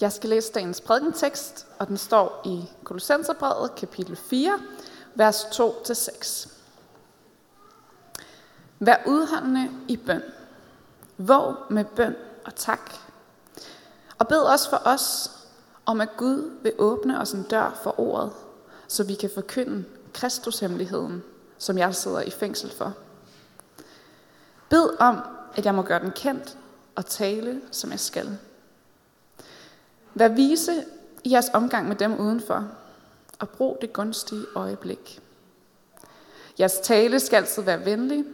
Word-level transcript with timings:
Jeg 0.00 0.12
skal 0.12 0.30
læse 0.30 0.52
dagens 0.52 0.80
prædikentekst, 0.80 1.66
og 1.78 1.88
den 1.88 1.96
står 1.96 2.42
i 2.44 2.64
Kolossenserbrevet, 2.84 3.74
kapitel 3.74 4.16
4, 4.16 4.60
vers 5.14 5.44
2-6. 5.44 6.52
Vær 8.78 8.96
udholdende 9.06 9.70
i 9.88 9.96
bøn. 9.96 10.22
Våg 11.16 11.54
med 11.70 11.84
bøn 11.84 12.16
og 12.44 12.54
tak. 12.54 12.90
Og 14.18 14.28
bed 14.28 14.38
også 14.38 14.70
for 14.70 14.82
os, 14.84 15.30
om 15.86 16.00
at 16.00 16.08
Gud 16.16 16.58
vil 16.62 16.72
åbne 16.78 17.20
os 17.20 17.32
en 17.32 17.42
dør 17.42 17.80
for 17.82 18.00
ordet, 18.00 18.32
så 18.88 19.04
vi 19.04 19.14
kan 19.14 19.30
forkynde 19.34 19.84
Kristushemmeligheden, 20.14 21.22
som 21.58 21.78
jeg 21.78 21.94
sidder 21.94 22.20
i 22.20 22.30
fængsel 22.30 22.72
for. 22.72 22.94
Bed 24.68 25.00
om, 25.00 25.20
at 25.54 25.66
jeg 25.66 25.74
må 25.74 25.82
gøre 25.82 26.00
den 26.00 26.10
kendt 26.10 26.58
og 26.94 27.06
tale, 27.06 27.60
som 27.70 27.90
jeg 27.90 28.00
skal. 28.00 28.38
Vær 30.16 30.28
vise 30.28 30.84
i 31.24 31.30
jeres 31.30 31.50
omgang 31.54 31.88
med 31.88 31.96
dem 31.96 32.20
udenfor, 32.20 32.68
og 33.38 33.48
brug 33.48 33.78
det 33.80 33.92
gunstige 33.92 34.46
øjeblik. 34.54 35.20
Jeres 36.60 36.78
tale 36.82 37.20
skal 37.20 37.36
altid 37.36 37.62
være 37.62 37.84
venlig, 37.84 38.24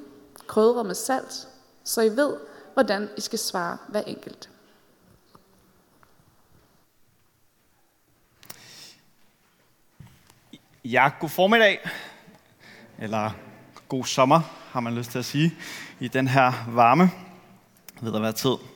krydret 0.47 0.87
med 0.87 0.95
salt, 0.95 1.49
så 1.85 2.03
I 2.03 2.09
ved, 2.09 2.37
hvordan 2.75 3.09
I 3.17 3.21
skal 3.21 3.39
svare 3.39 3.79
hver 3.89 4.03
enkelt. 4.03 4.51
Ja, 10.85 11.11
god 11.21 11.29
formiddag, 11.29 11.91
eller 12.99 13.31
god 13.89 14.05
sommer, 14.05 14.41
har 14.71 14.81
man 14.81 14.95
lyst 14.95 15.11
til 15.11 15.19
at 15.19 15.25
sige, 15.25 15.55
i 16.01 16.09
den 16.09 16.29
her 16.29 16.53
varme 16.69 17.11
ved 18.01 18.15
at 18.15 18.23
være 18.23 18.33
tid. 18.33 18.72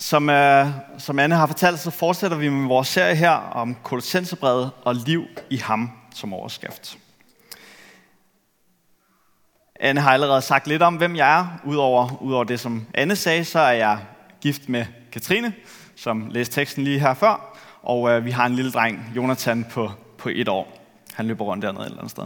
Som, 0.00 0.28
uh, 0.28 0.66
som 0.98 1.18
Anne 1.18 1.34
har 1.34 1.46
fortalt, 1.46 1.78
så 1.78 1.90
fortsætter 1.90 2.36
vi 2.36 2.48
med 2.48 2.68
vores 2.68 2.88
serie 2.88 3.14
her 3.14 3.30
om 3.30 3.76
Kolossenserbrevet 3.82 4.70
og 4.84 4.94
liv 4.94 5.24
i 5.50 5.56
ham 5.56 5.90
som 6.14 6.34
overskrift. 6.34 6.98
Anne 9.80 10.00
har 10.00 10.12
allerede 10.12 10.42
sagt 10.42 10.66
lidt 10.66 10.82
om, 10.82 10.96
hvem 10.96 11.16
jeg 11.16 11.38
er. 11.38 11.46
Udover, 11.64 12.22
udover 12.22 12.44
det, 12.44 12.60
som 12.60 12.86
Anne 12.94 13.16
sagde, 13.16 13.44
så 13.44 13.58
er 13.58 13.72
jeg 13.72 13.98
gift 14.40 14.68
med 14.68 14.86
Katrine, 15.12 15.52
som 15.96 16.28
læste 16.30 16.54
teksten 16.54 16.84
lige 16.84 17.00
her 17.00 17.14
før. 17.14 17.58
Og 17.82 18.02
uh, 18.02 18.24
vi 18.24 18.30
har 18.30 18.46
en 18.46 18.54
lille 18.54 18.72
dreng, 18.72 19.12
Jonathan, 19.16 19.66
på, 19.70 19.90
på 20.18 20.28
et 20.28 20.48
år. 20.48 20.78
Han 21.14 21.26
løber 21.26 21.44
rundt 21.44 21.62
dernede 21.62 21.82
et 21.82 21.86
eller 21.86 21.98
andet 21.98 22.10
sted. 22.10 22.24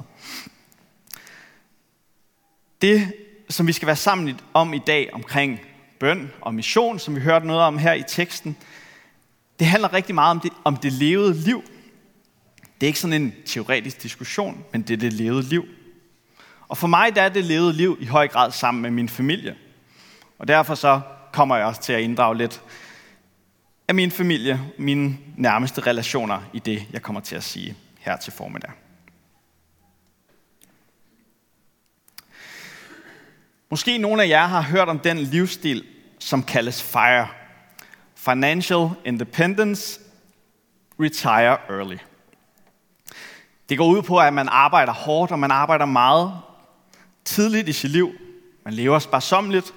Det, 2.83 3.13
som 3.51 3.67
vi 3.67 3.73
skal 3.73 3.87
være 3.87 3.97
sammen 3.97 4.41
om 4.53 4.75
i 4.75 4.79
dag 4.79 5.11
omkring 5.13 5.61
bøn 6.05 6.33
og 6.41 6.55
mission, 6.55 6.99
som 6.99 7.17
vi 7.17 7.21
hørte 7.21 7.47
noget 7.47 7.63
om 7.63 7.79
her 7.79 7.93
i 7.93 8.03
teksten, 8.09 8.57
det 9.59 9.67
handler 9.67 9.93
rigtig 9.93 10.15
meget 10.15 10.31
om 10.31 10.41
det, 10.41 10.53
om 10.65 10.77
det 10.77 10.93
levede 10.93 11.35
liv. 11.35 11.63
Det 12.57 12.83
er 12.83 12.87
ikke 12.87 12.99
sådan 12.99 13.23
en 13.23 13.35
teoretisk 13.47 14.03
diskussion, 14.03 14.65
men 14.73 14.83
det 14.83 14.95
er 14.95 14.97
det 14.97 15.13
levede 15.13 15.43
liv. 15.43 15.65
Og 16.69 16.79
for 16.79 16.87
mig 16.87 17.17
der 17.17 17.23
er 17.23 17.29
det 17.29 17.45
levede 17.45 17.73
liv 17.73 17.97
i 18.01 18.07
høj 18.07 18.29
grad 18.29 18.51
sammen 18.51 18.83
med 18.83 18.91
min 18.91 19.09
familie. 19.09 19.57
Og 20.39 20.49
derfor 20.49 20.75
så 20.75 21.01
kommer 21.33 21.57
jeg 21.57 21.67
også 21.67 21.83
til 21.83 21.93
at 21.93 22.01
inddrage 22.01 22.37
lidt 22.37 22.63
af 23.89 23.95
min 23.95 24.11
familie, 24.11 24.61
mine 24.79 25.19
nærmeste 25.37 25.81
relationer 25.81 26.43
i 26.53 26.59
det, 26.59 26.87
jeg 26.93 27.03
kommer 27.03 27.21
til 27.21 27.37
at 27.37 27.45
sige 27.45 27.77
her 27.99 28.17
til 28.17 28.33
formiddag. 28.33 28.71
Måske 33.71 33.99
nogle 33.99 34.23
af 34.23 34.29
jer 34.29 34.47
har 34.47 34.63
hørt 34.63 34.89
om 34.89 34.99
den 34.99 35.19
livsstil, 35.19 35.85
som 36.25 36.43
kaldes 36.43 36.83
FIRE. 36.83 37.29
Financial 38.15 38.89
Independence, 39.05 40.01
Retire 41.01 41.59
Early. 41.69 41.97
Det 43.69 43.79
går 43.79 43.87
ud 43.87 44.03
på, 44.03 44.19
at 44.19 44.33
man 44.33 44.49
arbejder 44.49 44.93
hårdt, 44.93 45.33
og 45.33 45.39
man 45.39 45.51
arbejder 45.51 45.85
meget 45.85 46.33
tidligt 47.25 47.69
i 47.69 47.73
sit 47.73 47.91
liv. 47.91 48.13
Man 48.65 48.75
lever 48.75 48.99
sparsomligt, 48.99 49.75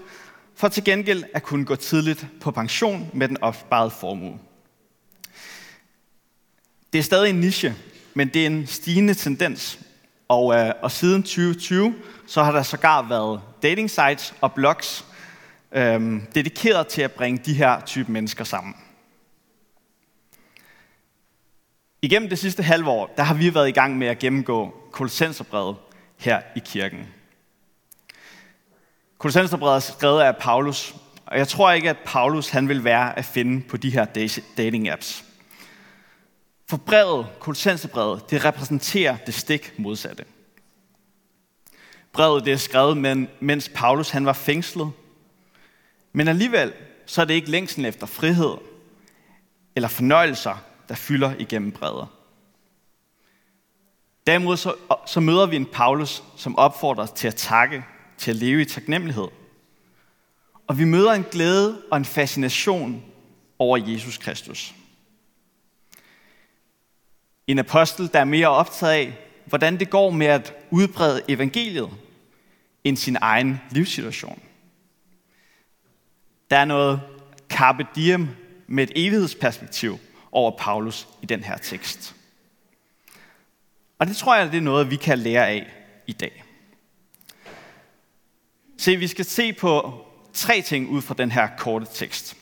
for 0.56 0.68
til 0.68 0.84
gengæld 0.84 1.24
at 1.34 1.44
kunne 1.44 1.66
gå 1.66 1.76
tidligt 1.76 2.28
på 2.42 2.52
pension 2.52 3.10
med 3.14 3.28
den 3.28 3.42
opsparede 3.42 3.92
formue. 3.92 4.40
Det 6.94 7.00
er 7.00 7.04
stadig 7.04 7.30
en 7.30 7.40
niche, 7.40 7.76
men 8.14 8.28
det 8.28 8.42
er 8.42 8.48
en 8.48 8.68
stigende 8.68 9.14
tendens. 9.14 9.80
Og, 10.28 10.56
øh, 10.56 10.74
og 10.82 10.92
siden 10.92 11.24
2020, 11.24 11.96
så 12.28 12.44
har 12.44 12.52
der 12.52 12.64
sågar 12.64 13.02
været 13.02 13.42
dating 13.64 13.90
sites 13.90 14.34
og 14.42 14.54
blogs 14.54 15.07
øh, 15.72 16.22
dedikeret 16.36 16.88
til 16.88 17.02
at 17.02 17.12
bringe 17.12 17.42
de 17.46 17.54
her 17.54 17.82
type 17.86 18.12
mennesker 18.12 18.44
sammen. 18.44 18.76
Igennem 22.02 22.30
det 22.30 22.40
sidste 22.40 22.64
halve 22.64 22.90
år, 22.90 23.14
der 23.18 23.24
har 23.24 23.34
vi 23.34 23.54
været 23.54 23.68
i 23.68 23.72
gang 23.72 23.98
med 23.98 24.08
at 24.08 24.20
gennemgå 24.20 24.74
Kolossenserbrevet 24.92 25.76
her 26.18 26.42
i 26.56 26.60
kirken. 26.66 27.08
Kolossenserbrevet 29.18 29.76
er 29.76 29.80
skrevet 29.80 30.22
af 30.22 30.38
Paulus, 30.38 30.96
og 31.26 31.38
jeg 31.38 31.48
tror 31.48 31.72
ikke, 31.72 31.90
at 31.90 31.98
Paulus 32.06 32.50
han 32.50 32.70
vil 32.70 32.84
være 32.84 33.18
at 33.18 33.26
finde 33.26 33.62
på 33.62 33.78
de 33.78 33.90
her 33.90 34.06
dating 34.58 34.90
apps. 34.90 35.24
For 36.70 36.78
brevet, 36.78 37.28
Kolossenserbrevet, 37.40 38.32
det 38.32 38.46
repræsenterer 38.46 39.18
det 39.18 39.34
stik 39.34 39.74
modsatte. 39.80 40.26
Brevet 42.14 42.46
det 42.46 42.54
er 42.54 42.58
skrevet, 42.58 43.28
mens 43.40 43.72
Paulus 43.76 44.10
han 44.10 44.26
var 44.26 44.34
fængslet. 44.34 44.92
Men 46.14 46.28
alligevel 46.28 46.74
så 47.06 47.22
er 47.22 47.26
det 47.26 47.34
ikke 47.34 47.52
længsel 47.52 47.86
efter 47.86 48.08
frihed 48.08 48.56
eller 49.76 49.90
fornøjelser, 49.90 50.64
der 50.90 50.96
fylder 50.96 51.34
igennem 51.40 51.72
bredder. 51.72 52.06
Derimod 54.28 54.58
så, 54.58 54.76
så 55.06 55.20
møder 55.20 55.46
vi 55.46 55.56
en 55.56 55.66
Paulus, 55.66 56.24
som 56.38 56.58
opfordrer 56.58 57.04
os 57.04 57.12
til 57.12 57.28
at 57.28 57.36
takke, 57.36 57.86
til 58.18 58.32
at 58.32 58.38
leve 58.38 58.62
i 58.62 58.66
taknemmelighed. 58.66 59.28
Og 60.68 60.80
vi 60.80 60.86
møder 60.86 61.12
en 61.12 61.26
glæde 61.32 61.82
og 61.92 61.98
en 61.98 62.06
fascination 62.06 63.04
over 63.60 63.78
Jesus 63.78 64.18
Kristus. 64.18 64.76
En 67.48 67.60
apostel, 67.60 68.10
der 68.14 68.20
er 68.20 68.26
mere 68.26 68.48
optaget 68.48 68.94
af, 68.94 69.18
hvordan 69.46 69.80
det 69.80 69.90
går 69.90 70.10
med 70.10 70.28
at 70.28 70.54
udbrede 70.72 71.22
evangeliet, 71.28 71.90
end 72.84 72.98
sin 72.98 73.18
egen 73.22 73.62
livssituation. 73.72 74.42
Der 76.52 76.58
er 76.58 76.66
noget 76.66 77.02
carpe 77.50 77.88
diem 77.96 78.28
med 78.68 78.84
et 78.84 78.92
evighedsperspektiv 78.96 80.00
over 80.32 80.58
Paulus 80.58 81.08
i 81.22 81.26
den 81.26 81.44
her 81.44 81.58
tekst. 81.58 82.16
Og 84.00 84.08
det 84.08 84.18
tror 84.18 84.36
jeg, 84.36 84.52
det 84.52 84.58
er 84.58 84.62
noget, 84.62 84.90
vi 84.90 84.96
kan 84.96 85.20
lære 85.20 85.48
af 85.48 85.74
i 86.08 86.12
dag. 86.12 86.44
Se, 88.78 88.96
vi 88.96 89.08
skal 89.08 89.26
se 89.26 89.54
på 89.54 90.02
tre 90.34 90.62
ting 90.62 90.90
ud 90.90 91.02
fra 91.02 91.16
den 91.18 91.32
her 91.32 91.48
korte 91.58 91.86
tekst. 91.94 92.38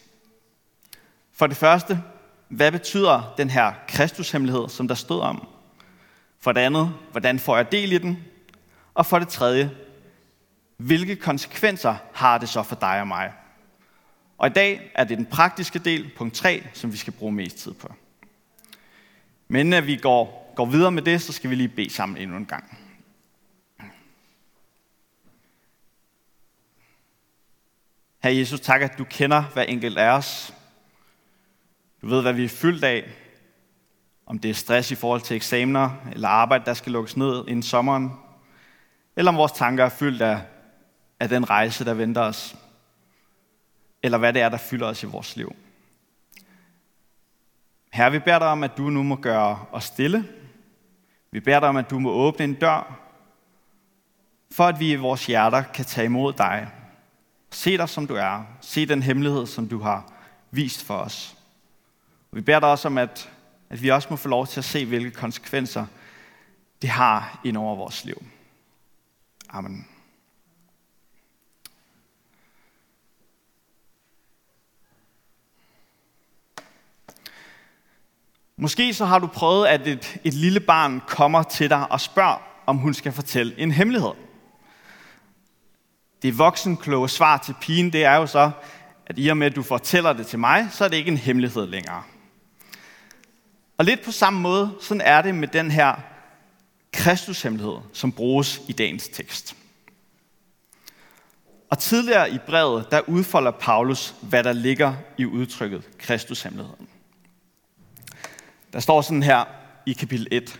For 1.33 1.47
det 1.47 1.57
første, 1.57 2.03
hvad 2.47 2.71
betyder 2.71 3.33
den 3.37 3.49
her 3.49 3.73
Kristushemmelighed, 3.87 4.69
som 4.69 4.87
der 4.87 4.95
stod 4.95 5.21
om? 5.21 5.47
For 6.39 6.51
det 6.51 6.61
andet, 6.61 6.93
hvordan 7.11 7.39
får 7.39 7.55
jeg 7.55 7.71
del 7.71 7.91
i 7.91 7.97
den? 7.97 8.23
Og 8.93 9.05
for 9.05 9.19
det 9.19 9.27
tredje, 9.27 9.71
hvilke 10.77 11.15
konsekvenser 11.15 11.95
har 12.13 12.37
det 12.37 12.49
så 12.49 12.63
for 12.63 12.75
dig 12.75 13.01
og 13.01 13.07
mig? 13.07 13.31
Og 14.37 14.47
i 14.47 14.53
dag 14.53 14.91
er 14.95 15.03
det 15.03 15.17
den 15.17 15.25
praktiske 15.25 15.79
del, 15.79 16.11
punkt 16.17 16.35
3, 16.35 16.63
som 16.73 16.91
vi 16.91 16.97
skal 16.97 17.13
bruge 17.13 17.31
mest 17.31 17.57
tid 17.57 17.73
på. 17.73 17.93
Men 19.47 19.73
at 19.73 19.87
vi 19.87 19.95
går, 19.95 20.53
går 20.55 20.65
videre 20.65 20.91
med 20.91 21.01
det, 21.01 21.21
så 21.21 21.33
skal 21.33 21.49
vi 21.49 21.55
lige 21.55 21.67
bede 21.67 21.89
sammen 21.89 22.17
endnu 22.17 22.37
en 22.37 22.45
gang. 22.45 22.77
Herre 28.23 28.35
Jesus, 28.35 28.59
tak, 28.59 28.81
at 28.81 28.97
du 28.97 29.03
kender 29.03 29.43
hver 29.53 29.63
enkelt 29.63 29.97
af 29.97 30.09
os. 30.09 30.53
Du 32.01 32.07
ved, 32.07 32.21
hvad 32.21 32.33
vi 32.33 32.43
er 32.43 32.49
fyldt 32.49 32.83
af. 32.83 33.03
Om 34.25 34.39
det 34.39 34.49
er 34.49 34.53
stress 34.53 34.91
i 34.91 34.95
forhold 34.95 35.21
til 35.21 35.35
eksamener, 35.35 35.89
eller 36.13 36.27
arbejde, 36.27 36.65
der 36.65 36.73
skal 36.73 36.91
lukkes 36.91 37.17
ned 37.17 37.43
inden 37.47 37.63
sommeren. 37.63 38.11
Eller 39.15 39.31
om 39.31 39.37
vores 39.37 39.51
tanker 39.51 39.85
er 39.85 39.89
fyldt 39.89 40.21
af, 40.21 40.41
af 41.19 41.29
den 41.29 41.49
rejse, 41.49 41.85
der 41.85 41.93
venter 41.93 42.21
os. 42.21 42.55
Eller 44.05 44.17
hvad 44.17 44.33
det 44.33 44.41
er, 44.41 44.49
der 44.49 44.57
fylder 44.57 44.87
os 44.87 45.03
i 45.03 45.05
vores 45.05 45.35
liv. 45.35 45.55
Herre, 47.93 48.11
vi 48.11 48.19
beder 48.19 48.39
dig 48.39 48.47
om, 48.47 48.63
at 48.63 48.77
du 48.77 48.89
nu 48.89 49.03
må 49.03 49.15
gøre 49.15 49.65
os 49.71 49.83
stille. 49.83 50.29
Vi 51.31 51.39
beder 51.39 51.59
dig 51.59 51.69
om, 51.69 51.77
at 51.77 51.89
du 51.89 51.99
må 51.99 52.11
åbne 52.11 52.45
en 52.45 52.53
dør, 52.53 52.99
for 54.51 54.63
at 54.63 54.79
vi 54.79 54.91
i 54.91 54.95
vores 54.95 55.25
hjerter 55.25 55.63
kan 55.63 55.85
tage 55.85 56.05
imod 56.05 56.33
dig. 56.33 56.67
Se 57.51 57.77
dig, 57.77 57.89
som 57.89 58.07
du 58.07 58.15
er. 58.15 58.43
Se 58.61 58.85
den 58.85 59.03
hemmelighed, 59.03 59.45
som 59.45 59.67
du 59.67 59.79
har 59.79 60.11
vist 60.51 60.83
for 60.83 60.97
os. 60.97 61.37
Vi 62.31 62.41
beder 62.41 62.59
dig 62.59 62.69
også 62.69 62.87
om, 62.87 62.97
at, 62.97 63.29
at 63.69 63.81
vi 63.81 63.91
også 63.91 64.07
må 64.09 64.15
få 64.15 64.27
lov 64.29 64.47
til 64.47 64.59
at 64.59 64.65
se, 64.65 64.85
hvilke 64.85 65.11
konsekvenser 65.11 65.85
det 66.81 66.89
har 66.89 67.39
ind 67.43 67.57
over 67.57 67.75
vores 67.75 68.05
liv. 68.05 68.25
Amen. 69.49 69.87
Måske 78.57 78.93
så 78.93 79.05
har 79.05 79.19
du 79.19 79.27
prøvet, 79.27 79.67
at 79.67 79.87
et, 79.87 80.19
et 80.23 80.33
lille 80.33 80.59
barn 80.59 81.01
kommer 81.07 81.43
til 81.43 81.69
dig 81.69 81.91
og 81.91 82.01
spørger, 82.01 82.37
om 82.65 82.77
hun 82.77 82.93
skal 82.93 83.11
fortælle 83.11 83.59
en 83.59 83.71
hemmelighed. 83.71 84.11
Det 86.21 86.37
voksenkloge 86.37 87.09
svar 87.09 87.37
til 87.37 87.55
pigen, 87.61 87.93
det 87.93 88.05
er 88.05 88.15
jo 88.15 88.27
så, 88.27 88.51
at 89.05 89.15
i 89.19 89.27
og 89.27 89.37
med, 89.37 89.47
at 89.47 89.55
du 89.55 89.63
fortæller 89.63 90.13
det 90.13 90.27
til 90.27 90.39
mig, 90.39 90.67
så 90.71 90.85
er 90.85 90.87
det 90.87 90.97
ikke 90.97 91.11
en 91.11 91.17
hemmelighed 91.17 91.67
længere. 91.67 92.03
Og 93.77 93.85
lidt 93.85 94.01
på 94.01 94.11
samme 94.11 94.41
måde, 94.41 94.75
sådan 94.81 95.01
er 95.01 95.21
det 95.21 95.35
med 95.35 95.47
den 95.47 95.71
her 95.71 95.95
Kristushemmelighed, 96.93 97.77
som 97.93 98.11
bruges 98.11 98.61
i 98.67 98.71
dagens 98.71 99.07
tekst. 99.07 99.55
Og 101.69 101.79
tidligere 101.79 102.31
i 102.31 102.37
brevet, 102.37 102.91
der 102.91 103.09
udfolder 103.09 103.51
Paulus, 103.51 104.15
hvad 104.21 104.43
der 104.43 104.53
ligger 104.53 104.93
i 105.17 105.25
udtrykket 105.25 105.89
Kristushemmeligheden. 105.97 106.87
Der 108.75 108.81
står 108.81 109.01
sådan 109.01 109.23
her 109.23 109.45
i 109.85 109.93
kapitel 109.93 110.27
1. 110.31 110.59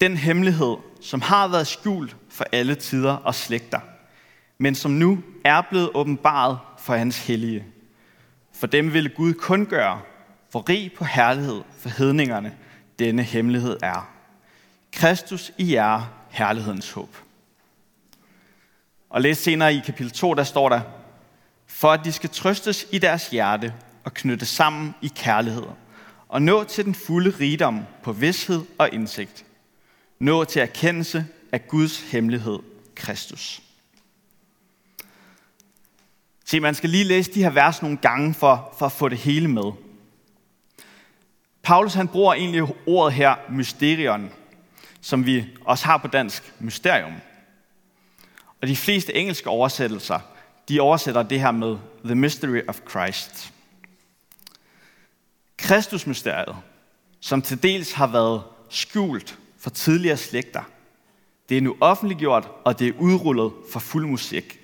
Den 0.00 0.16
hemmelighed, 0.16 0.76
som 1.00 1.20
har 1.20 1.48
været 1.48 1.66
skjult 1.66 2.16
for 2.30 2.44
alle 2.52 2.74
tider 2.74 3.12
og 3.12 3.34
slægter, 3.34 3.80
men 4.58 4.74
som 4.74 4.90
nu 4.90 5.22
er 5.44 5.62
blevet 5.70 5.90
åbenbaret 5.94 6.58
for 6.78 6.94
hans 6.94 7.26
hellige. 7.26 7.64
For 8.52 8.66
dem 8.66 8.92
ville 8.92 9.08
Gud 9.08 9.34
kun 9.34 9.66
gøre, 9.66 10.00
hvor 10.50 10.68
rig 10.68 10.92
på 10.92 11.04
herlighed 11.04 11.62
for 11.78 11.88
hedningerne 11.88 12.56
denne 12.98 13.22
hemmelighed 13.22 13.76
er. 13.82 14.10
Kristus 14.92 15.52
i 15.58 15.74
jer, 15.74 16.02
herlighedens 16.30 16.90
håb. 16.90 17.16
Og 19.10 19.20
læs 19.20 19.38
senere 19.38 19.74
i 19.74 19.82
kapitel 19.86 20.10
2, 20.10 20.34
der 20.34 20.44
står 20.44 20.68
der, 20.68 20.80
for 21.66 21.92
at 21.92 22.04
de 22.04 22.12
skal 22.12 22.30
trøstes 22.30 22.86
i 22.92 22.98
deres 22.98 23.28
hjerte 23.28 23.74
og 24.04 24.14
knytte 24.14 24.46
sammen 24.46 24.94
i 25.02 25.12
kærlighed, 25.16 25.66
og 26.28 26.42
nå 26.42 26.64
til 26.64 26.84
den 26.84 26.94
fulde 26.94 27.30
rigdom 27.40 27.80
på 28.02 28.12
vidshed 28.12 28.64
og 28.78 28.90
indsigt. 28.92 29.44
Nå 30.18 30.44
til 30.44 30.62
erkendelse 30.62 31.26
af 31.52 31.68
Guds 31.68 32.00
hemmelighed, 32.00 32.58
Kristus. 32.94 33.62
Se, 36.44 36.60
man 36.60 36.74
skal 36.74 36.90
lige 36.90 37.04
læse 37.04 37.32
de 37.32 37.42
her 37.42 37.50
vers 37.50 37.82
nogle 37.82 37.96
gange 37.96 38.34
for, 38.34 38.74
for 38.78 38.86
at 38.86 38.92
få 38.92 39.08
det 39.08 39.18
hele 39.18 39.48
med. 39.48 39.72
Paulus 41.62 41.94
han 41.94 42.08
bruger 42.08 42.34
egentlig 42.34 42.62
ordet 42.86 43.14
her, 43.14 43.34
mysterion, 43.50 44.30
som 45.00 45.26
vi 45.26 45.44
også 45.64 45.84
har 45.84 45.96
på 45.96 46.08
dansk, 46.08 46.54
mysterium. 46.58 47.12
Og 48.62 48.68
de 48.68 48.76
fleste 48.76 49.14
engelske 49.14 49.48
oversættelser, 49.48 50.20
de 50.68 50.80
oversætter 50.80 51.22
det 51.22 51.40
her 51.40 51.50
med 51.50 51.76
The 52.04 52.14
Mystery 52.14 52.60
of 52.68 52.80
Christ. 52.90 53.52
Kristusmysteriet, 55.66 56.56
som 57.20 57.42
til 57.42 57.62
dels 57.62 57.92
har 57.92 58.06
været 58.06 58.42
skjult 58.68 59.38
for 59.58 59.70
tidligere 59.70 60.16
slægter, 60.16 60.62
det 61.48 61.56
er 61.56 61.62
nu 61.62 61.76
offentliggjort, 61.80 62.48
og 62.64 62.78
det 62.78 62.88
er 62.88 62.92
udrullet 62.98 63.52
for 63.72 63.80
fuld 63.80 64.06
musik. 64.06 64.60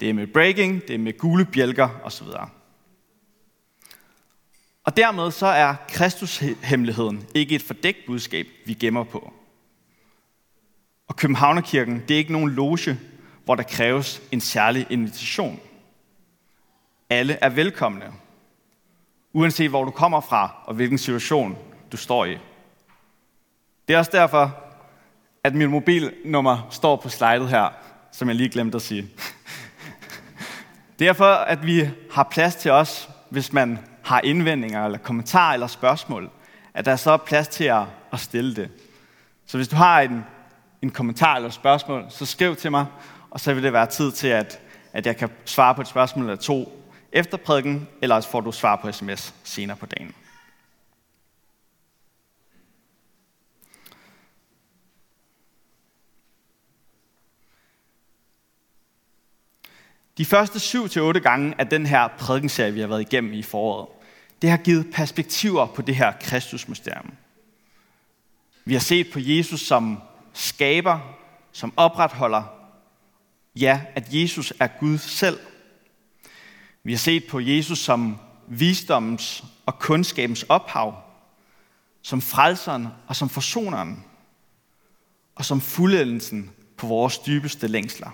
Det 0.00 0.10
er 0.10 0.12
med 0.12 0.26
breaking, 0.26 0.82
det 0.82 0.94
er 0.94 0.98
med 0.98 1.18
gule 1.18 1.44
bjælker 1.44 1.88
osv. 2.02 2.26
Og 4.84 4.96
dermed 4.96 5.30
så 5.30 5.46
er 5.46 5.74
Kristushemmeligheden 5.88 7.26
ikke 7.34 7.54
et 7.54 7.62
fordækt 7.62 7.98
budskab, 8.06 8.46
vi 8.66 8.74
gemmer 8.74 9.04
på. 9.04 9.32
Og 11.08 11.16
Københavnerkirken, 11.16 12.02
det 12.08 12.14
er 12.14 12.18
ikke 12.18 12.32
nogen 12.32 12.50
loge, 12.50 12.98
hvor 13.44 13.54
der 13.54 13.62
kræves 13.62 14.22
en 14.32 14.40
særlig 14.40 14.86
invitation. 14.90 15.60
Alle 17.10 17.38
er 17.40 17.48
velkomne, 17.48 18.12
uanset 19.34 19.70
hvor 19.70 19.84
du 19.84 19.90
kommer 19.90 20.20
fra 20.20 20.50
og 20.64 20.74
hvilken 20.74 20.98
situation 20.98 21.58
du 21.92 21.96
står 21.96 22.24
i. 22.24 22.38
Det 23.88 23.94
er 23.94 23.98
også 23.98 24.10
derfor, 24.14 24.56
at 25.44 25.54
mit 25.54 25.70
mobilnummer 25.70 26.66
står 26.70 26.96
på 26.96 27.08
slidet 27.08 27.48
her, 27.48 27.68
som 28.12 28.28
jeg 28.28 28.36
lige 28.36 28.48
glemte 28.48 28.76
at 28.76 28.82
sige. 28.82 29.08
Derfor, 30.98 31.24
at 31.24 31.66
vi 31.66 31.88
har 32.10 32.22
plads 32.22 32.54
til 32.54 32.70
os, 32.70 33.08
hvis 33.30 33.52
man 33.52 33.78
har 34.02 34.20
indvendinger, 34.20 34.84
eller 34.84 34.98
kommentarer 34.98 35.52
eller 35.52 35.66
spørgsmål, 35.66 36.30
at 36.74 36.84
der 36.84 36.96
så 36.96 37.10
er 37.10 37.16
plads 37.16 37.48
til 37.48 37.64
at, 37.64 37.82
at 38.12 38.20
stille 38.20 38.56
det. 38.56 38.70
Så 39.46 39.56
hvis 39.56 39.68
du 39.68 39.76
har 39.76 40.00
en, 40.00 40.24
en 40.82 40.90
kommentar 40.90 41.36
eller 41.36 41.48
et 41.48 41.54
spørgsmål, 41.54 42.04
så 42.08 42.26
skriv 42.26 42.56
til 42.56 42.70
mig, 42.70 42.86
og 43.30 43.40
så 43.40 43.54
vil 43.54 43.62
det 43.62 43.72
være 43.72 43.86
tid 43.86 44.12
til, 44.12 44.28
at, 44.28 44.60
at 44.92 45.06
jeg 45.06 45.16
kan 45.16 45.30
svare 45.44 45.74
på 45.74 45.80
et 45.80 45.88
spørgsmål 45.88 46.24
eller 46.24 46.36
to 46.36 46.83
efter 47.14 47.36
prædiken, 47.36 47.88
eller 48.02 48.20
får 48.20 48.40
du 48.40 48.52
svar 48.52 48.76
på 48.76 48.92
sms 48.92 49.34
senere 49.44 49.76
på 49.76 49.86
dagen. 49.86 50.14
De 60.18 60.24
første 60.24 60.58
7-8 60.58 61.18
gange 61.18 61.54
af 61.58 61.66
den 61.66 61.86
her 61.86 62.08
prædikenserie, 62.08 62.72
vi 62.72 62.80
har 62.80 62.86
været 62.86 63.00
igennem 63.00 63.32
i 63.32 63.42
foråret, 63.42 63.88
det 64.42 64.50
har 64.50 64.56
givet 64.56 64.86
perspektiver 64.92 65.66
på 65.66 65.82
det 65.82 65.96
her 65.96 66.12
Kristusmysterium. 66.20 67.14
Vi 68.64 68.72
har 68.72 68.80
set 68.80 69.10
på 69.12 69.18
Jesus 69.18 69.60
som 69.60 70.02
skaber, 70.32 70.98
som 71.52 71.72
opretholder, 71.76 72.42
ja, 73.56 73.80
at 73.94 74.08
Jesus 74.10 74.52
er 74.60 74.68
Gud 74.80 74.98
selv. 74.98 75.38
Vi 76.84 76.92
har 76.92 76.98
set 76.98 77.26
på 77.26 77.40
Jesus 77.40 77.78
som 77.78 78.18
visdommens 78.48 79.44
og 79.66 79.78
kundskabens 79.78 80.42
ophav, 80.42 80.94
som 82.02 82.22
frelseren 82.22 82.88
og 83.06 83.16
som 83.16 83.28
forsoneren, 83.28 84.04
og 85.34 85.44
som 85.44 85.60
fuldendelsen 85.60 86.50
på 86.76 86.86
vores 86.86 87.18
dybeste 87.18 87.66
længsler. 87.66 88.10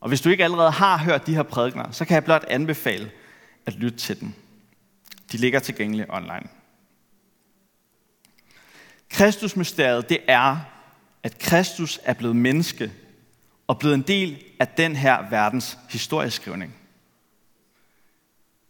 Og 0.00 0.08
hvis 0.08 0.20
du 0.20 0.28
ikke 0.28 0.44
allerede 0.44 0.70
har 0.70 0.98
hørt 0.98 1.26
de 1.26 1.34
her 1.34 1.42
prædikner, 1.42 1.90
så 1.90 2.04
kan 2.04 2.14
jeg 2.14 2.24
blot 2.24 2.44
anbefale 2.48 3.10
at 3.66 3.74
lytte 3.74 3.98
til 3.98 4.20
dem. 4.20 4.32
De 5.32 5.36
ligger 5.36 5.60
tilgængelige 5.60 6.14
online. 6.14 6.48
Kristusmysteriet, 9.08 10.08
det 10.08 10.18
er, 10.28 10.56
at 11.22 11.38
Kristus 11.38 12.00
er 12.02 12.14
blevet 12.14 12.36
menneske 12.36 12.92
og 13.66 13.78
blevet 13.78 13.94
en 13.94 14.02
del 14.02 14.44
af 14.60 14.68
den 14.68 14.96
her 14.96 15.30
verdens 15.30 15.78
historieskrivning. 15.90 16.74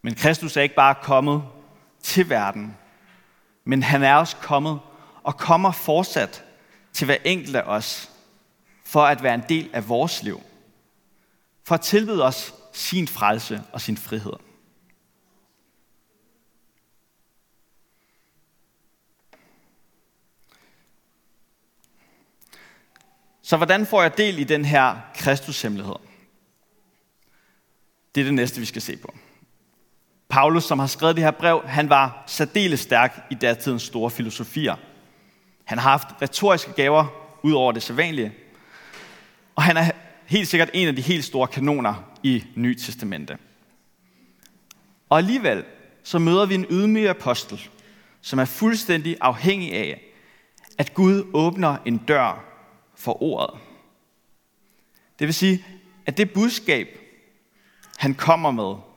Men 0.04 0.14
Kristus 0.14 0.56
er 0.56 0.62
ikke 0.62 0.74
bare 0.74 0.94
kommet 1.02 1.42
til 2.02 2.28
verden, 2.28 2.76
men 3.64 3.82
han 3.82 4.02
er 4.02 4.14
også 4.14 4.36
kommet 4.36 4.80
og 5.22 5.36
kommer 5.36 5.72
fortsat 5.72 6.44
til 6.92 7.04
hver 7.04 7.16
enkelt 7.24 7.56
af 7.56 7.62
os, 7.62 8.10
for 8.84 9.04
at 9.04 9.22
være 9.22 9.34
en 9.34 9.44
del 9.48 9.70
af 9.72 9.88
vores 9.88 10.22
liv– 10.22 10.40
for 11.66 11.74
at 11.74 11.80
tilbyde 11.80 12.24
os 12.24 12.54
sin 12.72 13.08
frelse 13.08 13.62
og 13.72 13.80
sin 13.80 13.96
frihed. 13.96 14.32
Så 23.42 23.56
hvordan 23.56 23.86
får 23.86 24.02
jeg 24.02 24.18
del 24.18 24.38
i 24.38 24.44
den 24.44 24.64
her 24.64 25.00
Kristushemmelighed? 25.14 25.96
Det 28.14 28.20
er 28.20 28.24
det 28.24 28.34
næste, 28.34 28.60
vi 28.60 28.66
skal 28.66 28.82
se 28.82 28.96
på. 28.96 29.14
Paulus, 30.34 30.64
som 30.64 30.78
har 30.78 30.86
skrevet 30.86 31.16
det 31.16 31.24
her 31.24 31.30
brev, 31.30 31.62
han 31.66 31.88
var 31.88 32.24
særdeles 32.26 32.80
stærk 32.80 33.26
i 33.30 33.34
datidens 33.34 33.82
store 33.82 34.10
filosofier. 34.10 34.76
Han 35.64 35.78
har 35.78 35.90
haft 35.90 36.08
retoriske 36.22 36.72
gaver 36.72 37.06
ud 37.42 37.52
over 37.52 37.72
det 37.72 37.82
sædvanlige. 37.82 38.32
Og 39.54 39.62
han 39.62 39.76
er 39.76 39.90
helt 40.26 40.48
sikkert 40.48 40.70
en 40.72 40.88
af 40.88 40.96
de 40.96 41.02
helt 41.02 41.24
store 41.24 41.46
kanoner 41.46 42.12
i 42.22 42.44
Nyt 42.54 42.78
Testamente. 42.78 43.38
Og 45.08 45.18
alligevel 45.18 45.64
så 46.02 46.18
møder 46.18 46.46
vi 46.46 46.54
en 46.54 46.66
ydmyg 46.70 47.08
apostel, 47.08 47.68
som 48.20 48.38
er 48.38 48.44
fuldstændig 48.44 49.16
afhængig 49.20 49.74
af, 49.74 50.00
at 50.78 50.94
Gud 50.94 51.30
åbner 51.32 51.76
en 51.84 51.96
dør 51.96 52.44
for 52.96 53.22
ordet. 53.22 53.60
Det 55.18 55.26
vil 55.26 55.34
sige, 55.34 55.64
at 56.06 56.16
det 56.16 56.32
budskab, 56.32 56.88
han 57.96 58.14
kommer 58.14 58.50
med, 58.50 58.93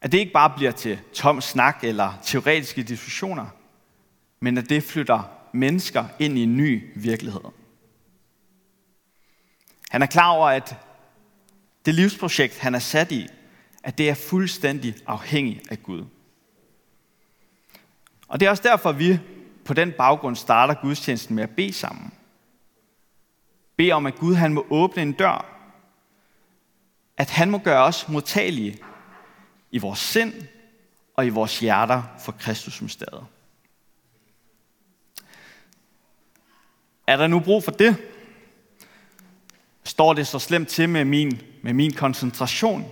at 0.00 0.12
det 0.12 0.18
ikke 0.18 0.32
bare 0.32 0.52
bliver 0.56 0.72
til 0.72 0.98
tom 1.14 1.40
snak 1.40 1.84
eller 1.84 2.12
teoretiske 2.22 2.82
diskussioner, 2.82 3.46
men 4.40 4.58
at 4.58 4.68
det 4.68 4.82
flytter 4.82 5.22
mennesker 5.52 6.04
ind 6.18 6.38
i 6.38 6.42
en 6.42 6.56
ny 6.56 6.92
virkelighed. 6.96 7.40
Han 9.90 10.02
er 10.02 10.06
klar 10.06 10.28
over, 10.28 10.48
at 10.48 10.76
det 11.86 11.94
livsprojekt, 11.94 12.58
han 12.58 12.74
er 12.74 12.78
sat 12.78 13.12
i, 13.12 13.26
at 13.84 13.98
det 13.98 14.10
er 14.10 14.14
fuldstændig 14.14 14.94
afhængig 15.06 15.60
af 15.70 15.82
Gud. 15.82 16.04
Og 18.28 18.40
det 18.40 18.46
er 18.46 18.50
også 18.50 18.62
derfor, 18.62 18.90
at 18.90 18.98
vi 18.98 19.18
på 19.64 19.74
den 19.74 19.92
baggrund 19.98 20.36
starter 20.36 20.74
gudstjenesten 20.74 21.36
med 21.36 21.42
at 21.42 21.50
bede 21.50 21.72
sammen. 21.72 22.12
Bed 23.76 23.90
om, 23.90 24.06
at 24.06 24.14
Gud 24.14 24.34
han 24.34 24.52
må 24.52 24.66
åbne 24.70 25.02
en 25.02 25.12
dør. 25.12 25.52
At 27.16 27.30
han 27.30 27.50
må 27.50 27.58
gøre 27.58 27.84
os 27.84 28.08
modtagelige 28.08 28.78
i 29.70 29.78
vores 29.78 29.98
sind 29.98 30.34
og 31.14 31.26
i 31.26 31.28
vores 31.28 31.60
hjerter 31.60 32.02
for 32.18 32.32
Kristus 32.32 32.82
mysteriet. 32.82 33.26
Er 37.06 37.16
der 37.16 37.26
nu 37.26 37.40
brug 37.40 37.64
for 37.64 37.70
det? 37.70 37.96
Står 39.84 40.12
det 40.12 40.26
så 40.26 40.38
slemt 40.38 40.68
til 40.68 40.88
med 40.88 41.04
min, 41.04 41.40
med 41.62 41.72
min 41.72 41.92
koncentration 41.92 42.84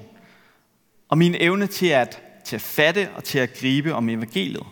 og 1.09 1.19
min 1.19 1.35
evne 1.35 1.67
til 1.67 1.87
at, 1.87 2.23
til 2.45 2.57
at 2.57 2.63
fatte 2.63 3.11
og 3.15 3.25
til 3.25 3.39
at 3.39 3.55
gribe 3.55 3.95
om 3.95 4.09
evangeliet, 4.09 4.67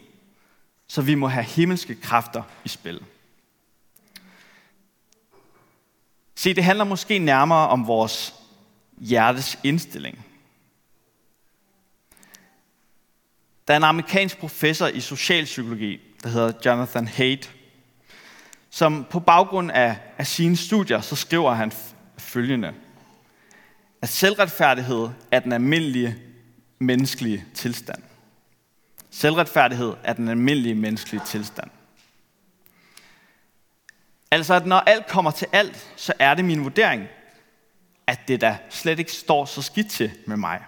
så 0.87 1.03
vi 1.03 1.15
må 1.15 1.29
have 1.29 1.45
himmelske 1.45 1.95
kræfter 1.95 2.43
i 2.65 2.69
spil. 2.69 3.01
Se, 6.35 6.55
det 6.55 6.65
handler 6.65 6.85
måske 6.85 7.19
nærmere 7.19 7.69
om 7.69 7.87
vores 7.87 8.35
hjertes 8.99 9.59
indstilling. 9.65 10.27
Der 13.73 13.77
er 13.77 13.81
en 13.81 13.85
amerikansk 13.85 14.39
professor 14.39 14.87
i 14.87 15.01
socialpsykologi, 15.01 16.01
der 16.23 16.29
hedder 16.29 16.53
Jonathan 16.67 17.09
Haidt, 17.09 17.51
som 18.71 19.07
på 19.11 19.21
baggrund 19.21 19.71
af, 19.71 19.97
af 20.19 20.27
sine 20.27 20.57
studier, 20.57 21.01
så 21.01 21.17
skriver 21.17 21.55
han 21.55 21.73
følgende. 22.19 22.75
At 24.03 24.09
selvretfærdighed 24.09 25.09
er 25.31 25.41
den 25.41 25.53
almindelige 25.53 26.17
menneskelige 26.79 27.45
tilstand. 27.55 28.03
Selvretfærdighed 29.11 29.95
er 30.05 30.13
den 30.13 30.29
almindelige 30.29 30.75
menneskelige 30.75 31.23
tilstand. 31.27 31.71
Altså, 34.31 34.55
at 34.55 34.67
når 34.67 34.79
alt 34.79 35.07
kommer 35.07 35.31
til 35.31 35.49
alt, 35.53 35.93
så 35.97 36.13
er 36.19 36.35
det 36.35 36.45
min 36.45 36.65
vurdering, 36.65 37.07
at 38.07 38.21
det 38.29 38.41
der 38.41 38.57
slet 38.71 38.99
ikke 38.99 39.13
står 39.13 39.45
så 39.45 39.63
skidt 39.63 39.91
til 39.91 40.11
med 40.27 40.37
mig. 40.37 40.61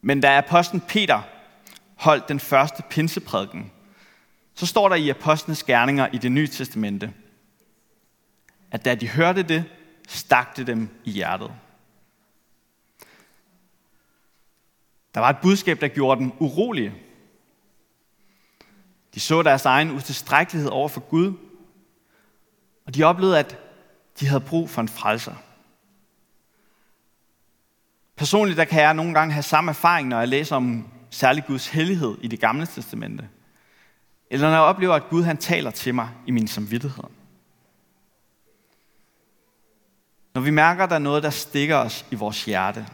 Men 0.00 0.20
da 0.20 0.38
apostlen 0.38 0.80
Peter 0.80 1.22
holdt 1.94 2.28
den 2.28 2.40
første 2.40 2.82
pinseprædiken, 2.90 3.72
så 4.54 4.66
står 4.66 4.88
der 4.88 4.96
i 4.96 5.08
apostlenes 5.08 5.62
gerninger 5.62 6.08
i 6.12 6.18
det 6.18 6.32
nye 6.32 6.46
testamente, 6.46 7.14
at 8.70 8.84
da 8.84 8.94
de 8.94 9.08
hørte 9.08 9.42
det, 9.42 9.64
stak 10.08 10.56
det 10.56 10.66
dem 10.66 10.88
i 11.04 11.10
hjertet. 11.10 11.50
Der 15.14 15.20
var 15.20 15.30
et 15.30 15.38
budskab, 15.42 15.80
der 15.80 15.88
gjorde 15.88 16.20
dem 16.20 16.32
urolige. 16.38 16.94
De 19.14 19.20
så 19.20 19.42
deres 19.42 19.64
egen 19.64 19.90
utilstrækkelighed 19.90 20.70
over 20.70 20.88
for 20.88 21.00
Gud, 21.00 21.32
og 22.86 22.94
de 22.94 23.04
oplevede, 23.04 23.38
at 23.38 23.58
de 24.20 24.26
havde 24.26 24.40
brug 24.40 24.70
for 24.70 24.80
en 24.80 24.88
frelser. 24.88 25.34
Personligt 28.18 28.58
der 28.58 28.64
kan 28.64 28.82
jeg 28.82 28.94
nogle 28.94 29.14
gange 29.14 29.32
have 29.32 29.42
samme 29.42 29.70
erfaring, 29.70 30.08
når 30.08 30.18
jeg 30.18 30.28
læser 30.28 30.56
om 30.56 30.88
særlig 31.10 31.46
Guds 31.46 31.68
hellighed 31.68 32.18
i 32.22 32.28
det 32.28 32.40
gamle 32.40 32.66
testamente. 32.66 33.28
Eller 34.30 34.46
når 34.46 34.54
jeg 34.54 34.62
oplever, 34.62 34.94
at 34.94 35.08
Gud 35.10 35.22
han 35.22 35.36
taler 35.36 35.70
til 35.70 35.94
mig 35.94 36.08
i 36.26 36.30
min 36.30 36.48
samvittighed. 36.48 37.04
Når 40.34 40.40
vi 40.40 40.50
mærker, 40.50 40.84
at 40.84 40.90
der 40.90 40.96
er 40.96 41.00
noget, 41.00 41.22
der 41.22 41.30
stikker 41.30 41.76
os 41.76 42.06
i 42.10 42.14
vores 42.14 42.44
hjerte, 42.44 42.86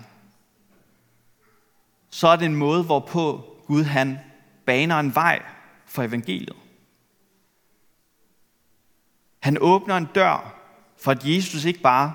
så 2.11 2.29
er 2.29 2.37
det 2.37 2.47
en 2.47 2.55
måde, 2.55 2.83
hvorpå 2.83 3.45
Gud 3.67 3.85
han 3.85 4.19
baner 4.67 5.01
en 5.01 5.15
vej 5.15 5.43
for 5.87 6.03
evangeliet. 6.03 6.57
Han 9.41 9.59
åbner 9.61 9.97
en 9.97 10.09
dør 10.15 10.55
for, 10.99 11.11
at 11.11 11.25
Jesus 11.25 11.65
ikke 11.65 11.81
bare 11.81 12.15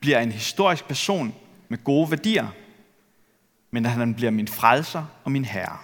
bliver 0.00 0.20
en 0.20 0.32
historisk 0.32 0.84
person 0.88 1.34
med 1.70 1.84
gode 1.84 2.10
værdier, 2.10 2.48
men 3.70 3.86
at 3.86 3.92
han 3.92 4.14
bliver 4.14 4.30
min 4.30 4.48
frelser 4.48 5.04
og 5.24 5.32
min 5.32 5.44
herre. 5.44 5.78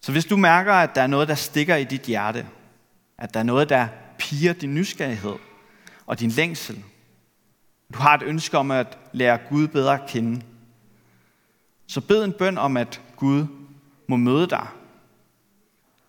Så 0.00 0.12
hvis 0.12 0.24
du 0.24 0.36
mærker, 0.36 0.72
at 0.72 0.94
der 0.94 1.02
er 1.02 1.06
noget, 1.06 1.28
der 1.28 1.34
stikker 1.34 1.76
i 1.76 1.84
dit 1.84 2.02
hjerte, 2.02 2.46
at 3.18 3.34
der 3.34 3.40
er 3.40 3.44
noget, 3.44 3.68
der 3.68 3.88
piger 4.18 4.52
din 4.52 4.74
nysgerrighed 4.74 5.34
og 6.06 6.20
din 6.20 6.30
længsel, 6.30 6.84
du 7.94 7.98
har 7.98 8.14
et 8.14 8.22
ønske 8.22 8.58
om 8.58 8.70
at 8.70 8.98
lære 9.12 9.38
Gud 9.48 9.68
bedre 9.68 10.02
at 10.02 10.08
kende, 10.08 10.42
så 11.86 12.00
bed 12.00 12.24
en 12.24 12.32
bøn 12.32 12.58
om, 12.58 12.76
at 12.76 13.00
Gud 13.16 13.46
må 14.08 14.16
møde 14.16 14.46
dig. 14.46 14.66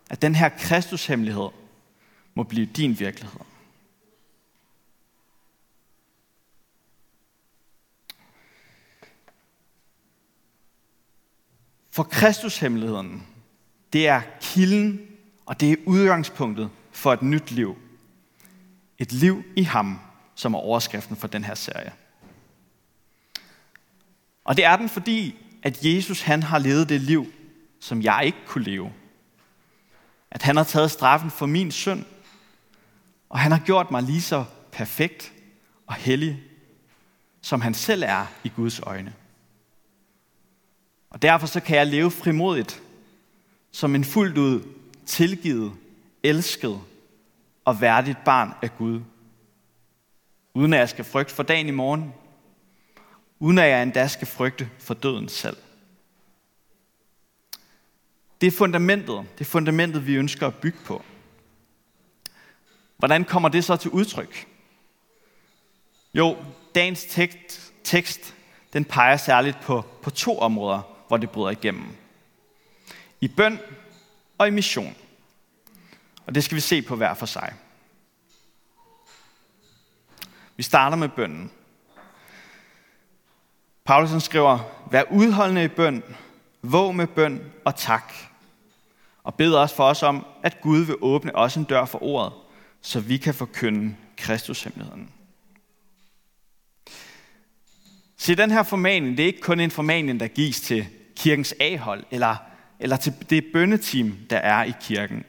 At 0.10 0.22
den 0.22 0.36
her 0.36 0.50
Kristushemmelighed 0.50 1.50
må 2.36 2.44
blive 2.44 2.66
din 2.66 3.00
virkelighed. 3.00 3.52
For 11.93 12.03
Kristushemmeligheden, 12.03 13.27
det 13.93 14.07
er 14.07 14.21
kilden, 14.41 15.01
og 15.45 15.59
det 15.59 15.71
er 15.71 15.75
udgangspunktet 15.85 16.69
for 16.91 17.13
et 17.13 17.21
nyt 17.21 17.51
liv. 17.51 17.77
Et 18.97 19.12
liv 19.12 19.43
i 19.55 19.63
ham, 19.63 20.00
som 20.35 20.53
er 20.53 20.57
overskriften 20.57 21.15
for 21.15 21.27
den 21.27 21.43
her 21.43 21.55
serie. 21.55 21.91
Og 24.43 24.57
det 24.57 24.65
er 24.65 24.75
den, 24.75 24.89
fordi 24.89 25.35
at 25.63 25.85
Jesus 25.85 26.21
han 26.21 26.43
har 26.43 26.59
levet 26.59 26.89
det 26.89 27.01
liv, 27.01 27.27
som 27.79 28.01
jeg 28.01 28.21
ikke 28.25 28.45
kunne 28.45 28.63
leve. 28.63 28.93
At 30.31 30.41
han 30.41 30.57
har 30.57 30.63
taget 30.63 30.91
straffen 30.91 31.31
for 31.31 31.45
min 31.45 31.71
synd, 31.71 32.05
og 33.29 33.39
han 33.39 33.51
har 33.51 33.59
gjort 33.59 33.91
mig 33.91 34.03
lige 34.03 34.21
så 34.21 34.45
perfekt 34.71 35.33
og 35.88 35.93
hellig, 35.93 36.43
som 37.41 37.62
han 37.62 37.73
selv 37.73 38.03
er 38.05 38.25
i 38.43 38.51
Guds 38.55 38.79
øjne. 38.79 39.13
Og 41.13 41.22
derfor 41.22 41.48
så 41.48 41.60
kan 41.60 41.77
jeg 41.77 41.88
leve 41.88 42.12
frimodigt 42.12 42.82
som 43.72 43.96
en 43.96 44.03
fuldt 44.03 44.38
ud 44.38 44.62
tilgivet, 45.05 45.74
elsket 46.24 46.82
og 47.65 47.82
værdigt 47.82 48.24
barn 48.25 48.53
af 48.62 48.77
Gud. 48.77 49.01
Uden 50.53 50.74
at 50.74 50.79
jeg 50.79 50.89
skal 50.89 51.05
frygte 51.05 51.34
for 51.34 51.43
dagen 51.43 51.67
i 51.67 51.72
morgen. 51.72 52.13
Uden 53.39 53.58
at 53.58 53.70
jeg 53.70 53.84
endda 53.84 54.08
skal 54.08 54.27
frygte 54.27 54.70
for 54.79 54.93
døden 54.93 55.29
selv. 55.29 55.58
Det 58.41 58.48
er 58.48 58.51
fundamentet. 58.51 59.25
Det 59.38 59.41
er 59.41 59.50
fundamentet, 59.50 60.08
vi 60.08 60.15
ønsker 60.15 60.48
at 60.48 60.55
bygge 60.55 60.79
på. 60.86 61.01
Hvordan 62.98 63.25
kommer 63.25 63.50
det 63.50 63.63
så 63.63 63.75
til 63.75 63.91
udtryk? 63.91 64.48
Jo, 66.13 66.38
dagens 66.75 67.05
tekst, 67.05 67.74
tekst 67.84 68.36
den 68.74 68.86
peger 68.86 69.17
særligt 69.17 69.62
på, 69.62 69.86
på 70.01 70.10
to 70.10 70.39
områder, 70.39 70.92
hvor 71.13 71.17
det 71.17 71.29
bryder 71.29 71.50
igennem. 71.50 71.88
I 73.22 73.27
bøn 73.27 73.60
og 74.38 74.48
i 74.48 74.51
mission. 74.51 74.96
Og 76.25 76.36
det 76.36 76.43
skal 76.43 76.55
vi 76.55 76.62
se 76.62 76.82
på 76.82 76.96
hver 76.96 77.13
for 77.13 77.25
sig. 77.25 77.53
Vi 80.58 80.63
starter 80.63 80.98
med 80.98 81.10
bønnen. 81.10 81.51
Paulusen 83.86 84.22
skriver, 84.22 84.60
vær 84.91 85.03
udholdende 85.12 85.63
i 85.63 85.67
bøn, 85.67 86.03
våg 86.62 86.96
med 86.96 87.08
bøn 87.08 87.51
og 87.65 87.75
tak. 87.75 88.13
Og 89.24 89.36
bed 89.36 89.53
også 89.53 89.75
for 89.75 89.84
os 89.84 90.03
om, 90.03 90.25
at 90.43 90.62
Gud 90.62 90.79
vil 90.79 90.96
åbne 91.01 91.36
os 91.36 91.55
en 91.55 91.63
dør 91.63 91.86
for 91.86 92.03
ordet, 92.03 92.34
så 92.82 93.00
vi 93.00 93.17
kan 93.17 93.34
forkynde 93.34 93.96
Kristushemmeligheden. 94.17 95.12
Se, 98.17 98.36
den 98.36 98.51
her 98.51 98.63
formaning, 98.63 99.17
det 99.17 99.24
er 99.24 99.27
ikke 99.27 99.41
kun 99.41 99.60
en 99.60 99.72
formaning, 99.72 100.20
der 100.20 100.27
gives 100.27 100.62
til 100.62 100.88
kirkens 101.15 101.55
A-hold, 101.60 102.03
eller, 102.12 102.36
eller 102.79 102.98
til 102.98 103.13
det 103.29 103.46
bønneteam, 103.53 104.17
der 104.29 104.38
er 104.38 104.63
i 104.63 104.74
kirken. 104.82 105.24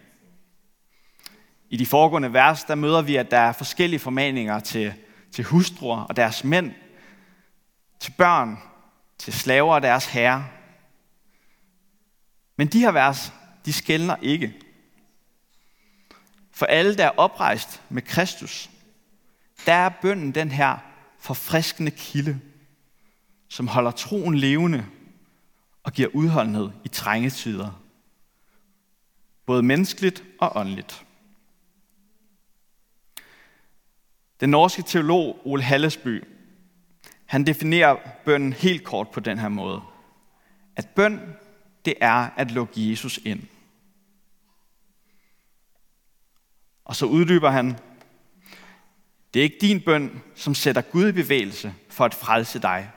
I 1.71 1.77
de 1.77 1.87
foregående 1.87 2.33
vers, 2.33 2.65
der 2.65 2.75
møder 2.75 3.03
vi, 3.03 3.17
at 3.17 3.31
der 3.31 3.39
er 3.39 3.53
forskellige 3.53 4.01
formaninger 4.01 4.61
til, 4.61 4.95
til 5.33 5.45
hustruer 5.45 6.01
og 6.01 6.17
deres 6.17 6.45
mænd, 6.45 6.73
til 8.01 8.13
børn, 8.19 8.59
til 9.19 9.33
slaver 9.33 9.75
og 9.75 9.83
deres 9.83 10.07
herre. 10.07 10.47
Men 12.57 12.67
de 12.67 12.79
her 12.79 12.93
vers, 12.93 13.33
de 13.65 13.73
skældner 13.73 14.17
ikke. 14.23 14.55
For 16.53 16.67
alle, 16.67 16.97
der 16.97 17.05
er 17.05 17.19
oprejst 17.19 17.83
med 17.89 18.03
Kristus, 18.03 18.71
der 19.67 19.73
er 19.73 19.89
bønden 19.89 20.35
den 20.35 20.51
her 20.51 20.79
forfriskende 21.19 21.91
kilde, 21.91 22.41
som 23.49 23.69
holder 23.69 23.91
troen 23.91 24.35
levende 24.35 24.87
og 25.85 25.93
giver 25.93 26.09
udholdenhed 26.15 26.71
i 26.85 26.89
trængetider. 26.89 27.81
Både 29.47 29.63
menneskeligt 29.63 30.25
og 30.41 30.57
åndeligt. 30.57 31.07
Den 34.41 34.51
norske 34.51 34.83
teolog 34.83 35.41
Ole 35.45 35.63
Hallesby, 35.63 36.25
han 37.27 37.47
definerer 37.47 37.97
bønnen 38.25 38.53
helt 38.53 38.85
kort 38.85 39.09
på 39.11 39.21
den 39.21 39.39
her 39.39 39.49
måde. 39.49 39.83
At 40.77 40.89
bøn, 40.89 41.21
det 41.85 41.95
er 42.01 42.29
at 42.37 42.51
lukke 42.51 42.91
Jesus 42.91 43.21
ind. 43.25 43.43
Og 46.85 46.97
så 46.97 47.07
uddyber 47.07 47.51
han, 47.51 47.79
Det 49.35 49.41
er 49.41 49.45
ikke 49.45 49.59
din 49.61 49.81
bøn, 49.81 50.23
som 50.35 50.55
sætter 50.55 50.83
Gud 50.83 51.09
i 51.09 51.13
bevægelse 51.13 51.75
for 51.89 52.05
at 52.05 52.15
frelse 52.15 52.59
dig. 52.59 52.91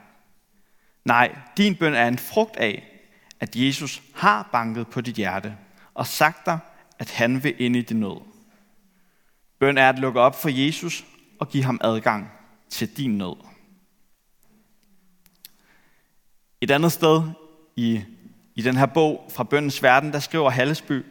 Nej, 1.07 1.35
din 1.57 1.75
bøn 1.75 1.93
er 1.93 2.07
en 2.07 2.17
frugt 2.17 2.57
af, 2.57 2.83
at 3.39 3.55
Jesus 3.55 4.01
har 4.15 4.49
banket 4.51 4.87
på 4.87 5.01
dit 5.01 5.15
hjerte 5.15 5.57
og 5.93 6.07
sagt 6.07 6.45
dig, 6.45 6.59
at 6.99 7.11
han 7.11 7.43
vil 7.43 7.55
ind 7.61 7.75
i 7.75 7.81
din 7.81 7.99
nød. 7.99 8.21
Bøn 9.59 9.77
er 9.77 9.89
at 9.89 9.99
lukke 9.99 10.19
op 10.19 10.41
for 10.41 10.49
Jesus 10.49 11.05
og 11.39 11.49
give 11.49 11.63
ham 11.63 11.79
adgang 11.83 12.31
til 12.69 12.97
din 12.97 13.17
nød. 13.17 13.35
Et 16.61 16.71
andet 16.71 16.91
sted 16.91 17.21
i, 17.75 18.03
i 18.55 18.61
den 18.61 18.77
her 18.77 18.85
bog 18.85 19.31
fra 19.35 19.43
bøndens 19.43 19.83
verden, 19.83 20.13
der 20.13 20.19
skriver 20.19 20.49
Hallesby, 20.49 21.05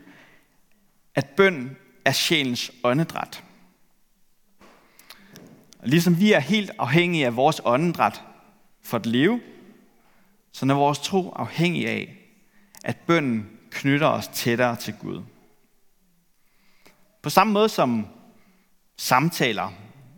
at 1.15 1.26
bøn 1.37 1.76
er 2.05 2.12
sjælens 2.12 2.73
åndedræt. 2.85 3.45
Og 5.79 5.88
ligesom 5.88 6.21
vi 6.21 6.33
er 6.33 6.41
helt 6.41 6.71
afhængige 6.79 7.26
af 7.26 7.37
vores 7.37 7.61
åndedræt 7.65 8.23
for 8.83 8.97
at 8.97 9.07
leve, 9.07 9.41
så 10.56 10.66
når 10.66 10.75
vores 10.75 10.98
tro 10.98 11.32
afhængig 11.32 11.88
af, 11.88 12.16
at 12.84 12.96
bønnen 12.96 13.58
knytter 13.70 14.06
os 14.06 14.28
tættere 14.28 14.76
til 14.76 14.94
Gud. 14.94 15.22
På 17.22 17.30
samme 17.30 17.52
måde 17.52 17.68
som 17.68 18.06
samtaler, 18.96 19.72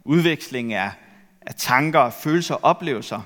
udveksling 0.04 0.72
af, 0.72 0.92
af 1.40 1.54
tanker, 1.54 2.10
følelser 2.10 2.54
og 2.54 2.64
oplevelser, 2.64 3.20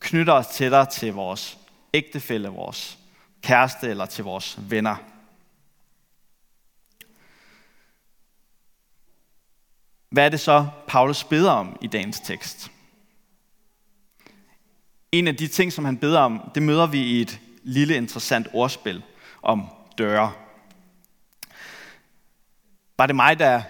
knytter 0.00 0.32
os 0.32 0.46
tættere 0.46 0.86
til 0.86 1.12
vores 1.12 1.58
ægtefælle, 1.94 2.48
vores 2.48 2.98
kæreste 3.42 3.88
eller 3.88 4.06
til 4.06 4.24
vores 4.24 4.70
venner. 4.70 4.96
Hvad 10.10 10.24
er 10.24 10.28
det 10.28 10.40
så, 10.40 10.66
Paulus 10.88 11.24
beder 11.24 11.50
om 11.50 11.78
i 11.80 11.86
dagens 11.86 12.20
tekst? 12.20 12.70
En 15.12 15.28
af 15.28 15.36
de 15.36 15.48
ting, 15.48 15.72
som 15.72 15.84
han 15.84 15.98
beder 15.98 16.20
om, 16.20 16.50
det 16.54 16.62
møder 16.62 16.86
vi 16.86 17.02
i 17.02 17.20
et 17.20 17.40
lille 17.62 17.96
interessant 17.96 18.48
ordspil 18.52 19.02
om 19.42 19.66
døre. 19.98 20.32
Var 22.98 23.06
det 23.06 23.16
mig, 23.16 23.38
der, 23.38 23.62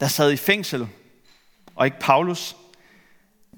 der 0.00 0.06
sad 0.06 0.32
i 0.32 0.36
fængsel, 0.36 0.88
og 1.74 1.86
ikke 1.86 2.00
Paulus, 2.00 2.56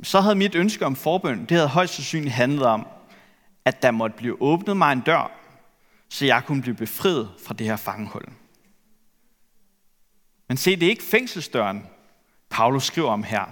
så 0.03 0.21
havde 0.21 0.35
mit 0.35 0.55
ønske 0.55 0.87
om 0.87 0.97
forbøn, 0.97 1.41
det 1.41 1.51
havde 1.51 1.69
højst 1.69 1.95
sandsynligt 1.95 2.35
handlet 2.35 2.67
om, 2.67 2.87
at 3.65 3.83
der 3.83 3.91
måtte 3.91 4.17
blive 4.17 4.43
åbnet 4.43 4.77
mig 4.77 4.93
en 4.93 5.01
dør, 5.01 5.31
så 6.09 6.27
jeg 6.27 6.43
kunne 6.47 6.63
blive 6.63 6.77
befriet 6.77 7.31
fra 7.47 7.55
det 7.55 7.67
her 7.67 7.77
fangehul. 7.77 8.25
Men 10.49 10.57
se, 10.57 10.77
det 10.77 10.87
er 10.87 10.91
ikke 10.91 11.03
fængselsdøren, 11.03 11.87
Paulus 12.51 12.85
skriver 12.85 13.11
om 13.11 13.23
her, 13.23 13.45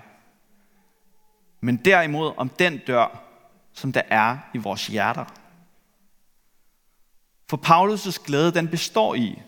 men 1.61 1.77
derimod 1.77 2.33
om 2.37 2.49
den 2.49 2.79
dør, 2.87 3.30
som 3.73 3.93
der 3.93 4.03
er 4.09 4.39
i 4.55 4.59
vores 4.59 4.87
hjerter. 4.87 5.25
For 7.49 7.57
Paulus' 7.57 8.25
glæde, 8.25 8.55
den 8.55 8.69
består 8.69 9.15
i, 9.15 9.43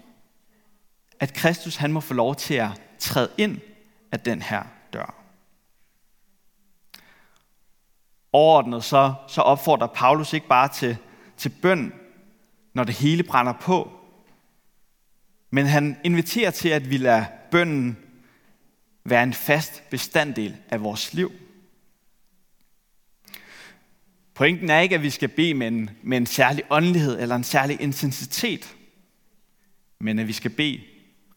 at 1.20 1.34
Kristus 1.34 1.76
han 1.76 1.92
må 1.92 2.00
få 2.00 2.14
lov 2.14 2.36
til 2.36 2.54
at 2.54 2.80
træde 2.98 3.30
ind 3.38 3.58
af 4.12 4.20
den 4.20 4.42
her 4.42 4.62
dør. 4.92 5.14
Overordnet 8.32 8.84
så, 8.84 9.14
så 9.28 9.40
opfordrer 9.40 9.86
Paulus 9.86 10.32
ikke 10.32 10.48
bare 10.48 10.68
til, 10.68 10.96
til 11.36 11.48
bøn, 11.62 11.92
når 12.74 12.84
det 12.84 12.94
hele 12.94 13.22
brænder 13.22 13.52
på, 13.52 13.92
men 15.50 15.66
han 15.66 15.96
inviterer 16.04 16.50
til, 16.50 16.68
at 16.68 16.90
vi 16.90 16.96
lader 16.96 17.24
bønnen 17.50 17.98
være 19.04 19.22
en 19.22 19.32
fast 19.32 19.90
bestanddel 19.90 20.56
af 20.68 20.82
vores 20.82 21.14
liv. 21.14 21.32
Pointen 24.42 24.70
er 24.70 24.80
ikke, 24.80 24.94
at 24.94 25.02
vi 25.02 25.10
skal 25.10 25.28
bede 25.28 25.54
med 25.54 25.68
en, 25.68 25.90
med 26.02 26.16
en 26.16 26.26
særlig 26.26 26.64
åndelighed 26.70 27.20
eller 27.20 27.36
en 27.36 27.44
særlig 27.44 27.80
intensitet, 27.80 28.76
men 29.98 30.18
at 30.18 30.28
vi 30.28 30.32
skal 30.32 30.50
bede 30.50 30.80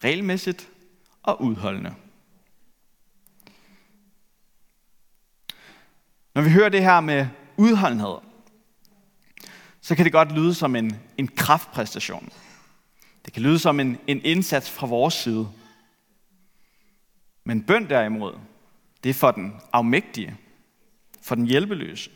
regelmæssigt 0.04 0.68
og 1.22 1.42
udholdende. 1.42 1.94
Når 6.34 6.42
vi 6.42 6.50
hører 6.50 6.68
det 6.68 6.82
her 6.82 7.00
med 7.00 7.26
udholdenhed, 7.56 8.16
så 9.80 9.94
kan 9.94 10.04
det 10.04 10.12
godt 10.12 10.32
lyde 10.32 10.54
som 10.54 10.76
en, 10.76 10.96
en 11.18 11.28
kraftpræstation. 11.28 12.28
Det 13.24 13.32
kan 13.32 13.42
lyde 13.42 13.58
som 13.58 13.80
en, 13.80 13.98
en 14.06 14.20
indsats 14.24 14.70
fra 14.70 14.86
vores 14.86 15.14
side. 15.14 15.48
Men 17.44 17.62
bøn 17.62 17.88
derimod, 17.88 18.38
det 19.04 19.10
er 19.10 19.14
for 19.14 19.30
den 19.30 19.56
afmægtige, 19.72 20.36
for 21.22 21.34
den 21.34 21.46
hjælpeløse. 21.46 22.10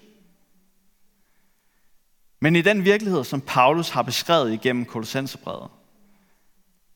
Men 2.40 2.56
i 2.56 2.62
den 2.62 2.84
virkelighed, 2.84 3.24
som 3.24 3.40
Paulus 3.40 3.88
har 3.90 4.02
beskrevet 4.02 4.52
igennem 4.52 4.84
Kolossenserbrevet, 4.84 5.70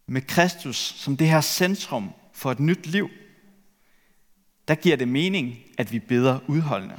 med 0.07 0.23
Kristus 0.23 0.77
som 0.77 1.17
det 1.17 1.29
her 1.29 1.41
centrum 1.41 2.11
for 2.33 2.51
et 2.51 2.61
nyt 2.61 2.87
liv, 2.87 3.11
der 4.69 4.75
giver 4.75 4.97
det 4.97 5.09
mening, 5.09 5.59
at 5.79 5.93
vi 5.93 5.99
beder 5.99 6.39
udholdende. 6.47 6.99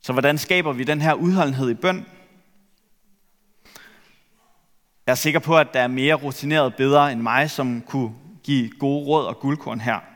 Så 0.00 0.12
hvordan 0.12 0.38
skaber 0.38 0.72
vi 0.72 0.84
den 0.84 1.00
her 1.00 1.14
udholdenhed 1.14 1.70
i 1.70 1.74
bøn? 1.74 2.06
Jeg 5.06 5.12
er 5.12 5.14
sikker 5.14 5.40
på, 5.40 5.58
at 5.58 5.68
der 5.74 5.80
er 5.80 5.88
mere 5.88 6.14
rutinerede 6.14 6.70
bedre 6.70 7.12
end 7.12 7.20
mig, 7.20 7.50
som 7.50 7.82
kunne 7.82 8.14
give 8.42 8.70
gode 8.70 9.06
råd 9.06 9.26
og 9.26 9.38
guldkorn 9.38 9.80
her. 9.80 10.13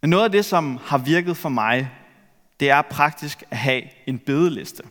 Men 0.00 0.10
noget 0.10 0.24
af 0.24 0.32
det, 0.32 0.44
som 0.44 0.76
har 0.76 0.98
virket 0.98 1.36
for 1.36 1.48
mig, 1.48 1.90
det 2.60 2.70
er 2.70 2.82
praktisk 2.82 3.44
at 3.50 3.56
have 3.58 3.82
en 4.06 4.18
bedeliste. 4.18 4.82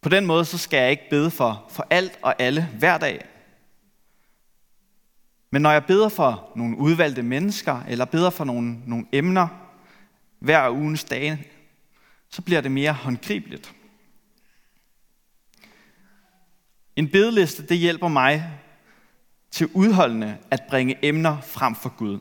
På 0.00 0.08
den 0.08 0.26
måde 0.26 0.44
så 0.44 0.58
skal 0.58 0.78
jeg 0.78 0.90
ikke 0.90 1.10
bede 1.10 1.30
for, 1.30 1.66
for 1.70 1.86
alt 1.90 2.18
og 2.22 2.34
alle 2.38 2.68
hver 2.78 2.98
dag. 2.98 3.24
Men 5.50 5.62
når 5.62 5.70
jeg 5.70 5.84
beder 5.84 6.08
for 6.08 6.52
nogle 6.56 6.78
udvalgte 6.78 7.22
mennesker, 7.22 7.82
eller 7.88 8.04
beder 8.04 8.30
for 8.30 8.44
nogle, 8.44 8.78
nogle 8.86 9.06
emner 9.12 9.48
hver 10.38 10.70
ugens 10.70 11.04
dage, 11.04 11.46
så 12.28 12.42
bliver 12.42 12.60
det 12.60 12.70
mere 12.70 12.92
håndgribeligt. 12.92 13.74
En 16.96 17.08
bedeliste, 17.08 17.66
det 17.66 17.78
hjælper 17.78 18.08
mig 18.08 18.50
til 19.50 19.70
udholdende 19.74 20.38
at 20.50 20.62
bringe 20.68 20.98
emner 21.02 21.40
frem 21.40 21.74
for 21.74 21.88
Gud. 21.88 22.20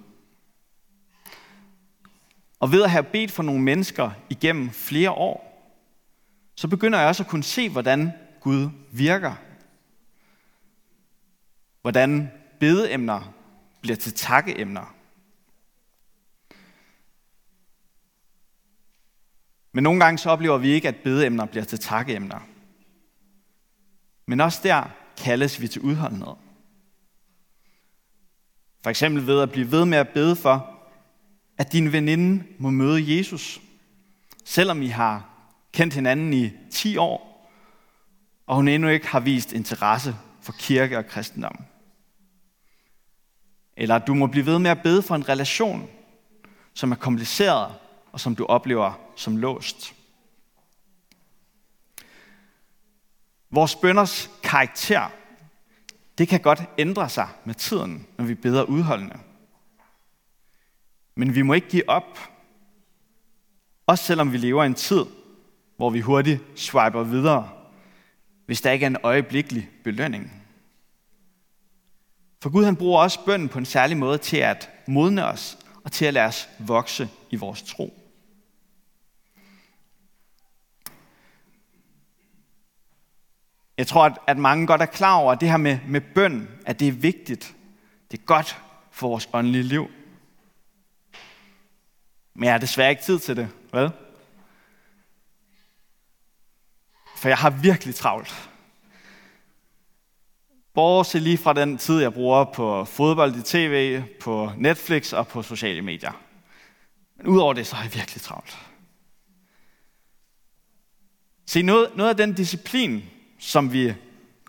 Og 2.61 2.71
ved 2.71 2.83
at 2.83 2.91
have 2.91 3.03
bedt 3.03 3.31
for 3.31 3.43
nogle 3.43 3.61
mennesker 3.61 4.11
igennem 4.29 4.69
flere 4.69 5.11
år, 5.11 5.47
så 6.55 6.67
begynder 6.67 6.99
jeg 6.99 7.07
også 7.07 7.23
at 7.23 7.29
kunne 7.29 7.43
se, 7.43 7.69
hvordan 7.69 8.11
Gud 8.39 8.69
virker. 8.91 9.35
Hvordan 11.81 12.31
bedeemner 12.59 13.33
bliver 13.81 13.95
til 13.95 14.13
takkeemner. 14.13 14.95
Men 19.71 19.83
nogle 19.83 20.03
gange 20.03 20.17
så 20.17 20.29
oplever 20.29 20.57
vi 20.57 20.69
ikke, 20.69 20.87
at 20.87 20.95
bedeemner 20.95 21.45
bliver 21.45 21.63
til 21.63 21.79
takkeemner. 21.79 22.39
Men 24.25 24.41
også 24.41 24.59
der 24.63 24.89
kaldes 25.17 25.61
vi 25.61 25.67
til 25.67 25.81
udholdenhed. 25.81 26.35
For 28.83 28.89
eksempel 28.89 29.27
ved 29.27 29.41
at 29.41 29.51
blive 29.51 29.71
ved 29.71 29.85
med 29.85 29.97
at 29.97 30.09
bede 30.09 30.35
for, 30.35 30.80
at 31.61 31.71
din 31.71 31.91
veninde 31.91 32.43
må 32.57 32.69
møde 32.69 33.17
Jesus, 33.17 33.61
selvom 34.45 34.81
I 34.81 34.87
har 34.87 35.29
kendt 35.73 35.93
hinanden 35.93 36.33
i 36.33 36.51
10 36.71 36.97
år, 36.97 37.49
og 38.47 38.55
hun 38.55 38.67
endnu 38.67 38.89
ikke 38.89 39.07
har 39.07 39.19
vist 39.19 39.53
interesse 39.53 40.15
for 40.41 40.51
kirke 40.59 40.97
og 40.97 41.07
kristendom. 41.07 41.57
Eller 43.77 43.95
at 43.95 44.07
du 44.07 44.13
må 44.13 44.27
blive 44.27 44.45
ved 44.45 44.59
med 44.59 44.71
at 44.71 44.83
bede 44.83 45.01
for 45.01 45.15
en 45.15 45.29
relation, 45.29 45.89
som 46.73 46.91
er 46.91 46.95
kompliceret 46.95 47.73
og 48.11 48.19
som 48.19 48.35
du 48.35 48.45
oplever 48.45 48.93
som 49.15 49.37
låst. 49.37 49.93
Vores 53.51 53.75
bønders 53.75 54.29
karakter, 54.43 55.11
det 56.17 56.27
kan 56.27 56.39
godt 56.39 56.61
ændre 56.77 57.09
sig 57.09 57.27
med 57.45 57.55
tiden, 57.55 58.07
når 58.17 58.25
vi 58.25 58.35
beder 58.35 58.63
udholdende. 58.63 59.30
Men 61.15 61.35
vi 61.35 61.41
må 61.41 61.53
ikke 61.53 61.69
give 61.69 61.89
op. 61.89 62.19
Også 63.85 64.03
selvom 64.03 64.31
vi 64.31 64.37
lever 64.37 64.63
i 64.63 64.65
en 64.65 64.73
tid, 64.73 65.05
hvor 65.77 65.89
vi 65.89 65.99
hurtigt 65.99 66.41
swiper 66.55 67.03
videre, 67.03 67.49
hvis 68.45 68.61
der 68.61 68.71
ikke 68.71 68.83
er 68.83 68.89
en 68.89 68.97
øjeblikkelig 69.03 69.69
belønning. 69.83 70.41
For 72.41 72.49
Gud 72.49 72.65
han 72.65 72.75
bruger 72.75 73.01
også 73.01 73.25
bønden 73.25 73.49
på 73.49 73.57
en 73.59 73.65
særlig 73.65 73.97
måde 73.97 74.17
til 74.17 74.37
at 74.37 74.69
modne 74.87 75.25
os 75.25 75.57
og 75.83 75.91
til 75.91 76.05
at 76.05 76.13
lade 76.13 76.25
os 76.25 76.49
vokse 76.59 77.09
i 77.29 77.35
vores 77.35 77.61
tro. 77.63 77.93
Jeg 83.77 83.87
tror, 83.87 84.05
at, 84.05 84.17
at 84.27 84.37
mange 84.37 84.67
godt 84.67 84.81
er 84.81 84.85
klar 84.85 85.15
over, 85.15 85.31
at 85.31 85.41
det 85.41 85.49
her 85.49 85.57
med, 85.57 85.79
med 85.87 86.01
bøn, 86.15 86.47
at 86.65 86.79
det 86.79 86.87
er 86.87 86.91
vigtigt. 86.91 87.55
Det 88.11 88.19
er 88.19 88.23
godt 88.23 88.61
for 88.91 89.07
vores 89.07 89.29
åndelige 89.33 89.63
liv. 89.63 89.87
Men 92.33 92.43
jeg 92.43 92.53
har 92.53 92.57
desværre 92.57 92.89
ikke 92.89 93.03
tid 93.03 93.19
til 93.19 93.35
det, 93.35 93.49
vel? 93.73 93.91
For 97.17 97.27
jeg 97.27 97.37
har 97.37 97.49
virkelig 97.49 97.95
travlt. 97.95 98.49
Bortset 100.73 101.21
lige 101.21 101.37
fra 101.37 101.53
den 101.53 101.77
tid, 101.77 102.01
jeg 102.01 102.13
bruger 102.13 102.43
på 102.43 102.85
fodbold 102.85 103.35
i 103.35 103.41
tv, 103.41 104.03
på 104.21 104.51
Netflix 104.57 105.13
og 105.13 105.27
på 105.27 105.43
sociale 105.43 105.81
medier. 105.81 106.11
Men 107.17 107.27
udover 107.27 107.53
det, 107.53 107.67
så 107.67 107.75
har 107.75 107.83
jeg 107.83 107.95
virkelig 107.95 108.21
travlt. 108.21 108.57
Se, 111.45 111.61
noget, 111.61 111.91
noget 111.95 112.09
af 112.09 112.17
den 112.17 112.33
disciplin, 112.33 113.03
som 113.39 113.73
vi 113.73 113.93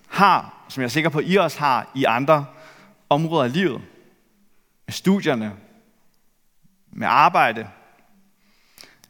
har, 0.09 0.65
som 0.69 0.81
jeg 0.81 0.87
er 0.87 0.91
sikker 0.91 1.11
på, 1.11 1.21
I 1.21 1.37
også 1.37 1.59
har 1.59 1.91
i 1.95 2.05
andre 2.05 2.47
områder 3.09 3.45
af 3.45 3.53
livet, 3.53 3.83
med 4.87 4.93
studierne, 4.93 5.57
med 6.93 7.07
arbejde, 7.07 7.69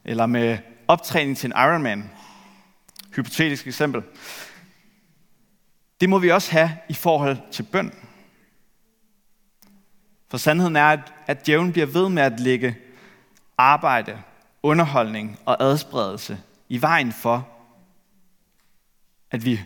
eller 0.05 0.27
med 0.27 0.59
optræning 0.89 1.37
til 1.37 1.47
en 1.47 1.53
Ironman, 1.57 2.11
hypotetisk 3.17 3.67
eksempel, 3.67 4.03
det 6.01 6.09
må 6.09 6.19
vi 6.19 6.31
også 6.31 6.53
have 6.53 6.79
i 6.89 6.95
forhold 6.95 7.39
til 7.53 7.63
bøn. 7.63 7.95
For 10.31 10.39
sandheden 10.39 10.77
er, 10.77 10.87
at, 10.87 11.13
at 11.27 11.47
djævlen 11.47 11.73
bliver 11.73 11.87
ved 11.87 12.09
med 12.09 12.23
at 12.23 12.41
lægge 12.41 12.77
arbejde, 13.59 14.23
underholdning 14.63 15.39
og 15.45 15.63
adspredelse 15.63 16.41
i 16.69 16.83
vejen 16.83 17.13
for, 17.13 17.49
at 19.31 19.45
vi 19.45 19.61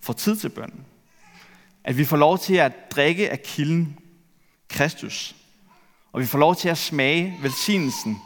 får 0.00 0.12
tid 0.12 0.36
til 0.36 0.48
bøn. 0.48 0.84
At 1.84 1.98
vi 1.98 2.04
får 2.04 2.16
lov 2.16 2.38
til 2.38 2.54
at 2.54 2.72
drikke 2.90 3.30
af 3.30 3.42
kilden 3.42 3.98
Kristus. 4.68 5.36
Og 6.12 6.20
vi 6.20 6.26
får 6.26 6.38
lov 6.38 6.56
til 6.56 6.68
at 6.68 6.78
smage 6.78 7.38
velsignelsen 7.42 8.18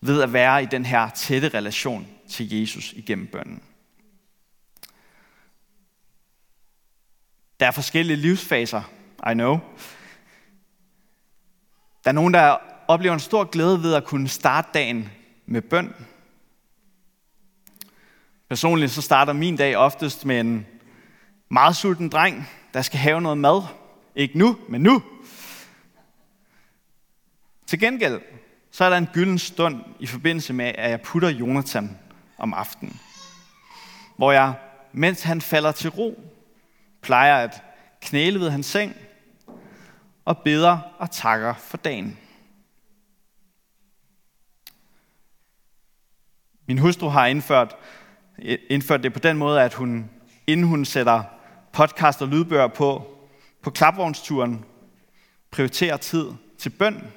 ved 0.00 0.22
at 0.22 0.32
være 0.32 0.62
i 0.62 0.66
den 0.66 0.86
her 0.86 1.10
tætte 1.10 1.48
relation 1.48 2.06
til 2.28 2.60
Jesus 2.60 2.92
igennem 2.92 3.26
bønnen. 3.26 3.62
Der 7.60 7.66
er 7.66 7.70
forskellige 7.70 8.16
livsfaser, 8.16 8.82
I 9.30 9.34
know. 9.34 9.58
Der 12.04 12.10
er 12.10 12.12
nogen, 12.12 12.34
der 12.34 12.56
oplever 12.88 13.14
en 13.14 13.20
stor 13.20 13.44
glæde 13.44 13.82
ved 13.82 13.94
at 13.94 14.04
kunne 14.04 14.28
starte 14.28 14.68
dagen 14.74 15.10
med 15.46 15.62
bøn. 15.62 15.94
Personligt 18.48 18.92
så 18.92 19.02
starter 19.02 19.32
min 19.32 19.56
dag 19.56 19.76
oftest 19.76 20.24
med 20.24 20.40
en 20.40 20.66
meget 21.48 21.76
sulten 21.76 22.08
dreng, 22.08 22.48
der 22.74 22.82
skal 22.82 22.98
have 22.98 23.20
noget 23.20 23.38
mad. 23.38 23.62
Ikke 24.14 24.38
nu, 24.38 24.58
men 24.68 24.80
nu. 24.80 25.02
Til 27.74 27.80
gengæld, 27.80 28.20
så 28.70 28.84
er 28.84 28.90
der 28.90 28.96
en 28.96 29.08
gylden 29.12 29.38
stund 29.38 29.80
i 30.00 30.06
forbindelse 30.06 30.52
med, 30.52 30.72
at 30.74 30.90
jeg 30.90 31.00
putter 31.00 31.28
Jonathan 31.28 31.98
om 32.38 32.54
aftenen. 32.54 33.00
Hvor 34.16 34.32
jeg, 34.32 34.54
mens 34.92 35.22
han 35.22 35.40
falder 35.40 35.72
til 35.72 35.90
ro, 35.90 36.32
plejer 37.02 37.36
at 37.36 37.62
knæle 38.00 38.40
ved 38.40 38.50
hans 38.50 38.66
seng 38.66 38.96
og 40.24 40.38
beder 40.38 40.78
og 40.98 41.10
takker 41.10 41.54
for 41.54 41.76
dagen. 41.76 42.18
Min 46.66 46.78
hustru 46.78 47.08
har 47.08 47.26
indført, 47.26 47.76
indført 48.70 49.02
det 49.02 49.12
på 49.12 49.18
den 49.18 49.36
måde, 49.36 49.62
at 49.62 49.74
hun, 49.74 50.10
inden 50.46 50.66
hun 50.66 50.84
sætter 50.84 51.22
podcast 51.72 52.22
og 52.22 52.28
lydbøger 52.28 52.68
på, 52.68 53.16
på 53.62 53.70
klapvognsturen, 53.70 54.64
prioriterer 55.50 55.96
tid 55.96 56.26
til 56.58 56.70
bøn 56.70 57.12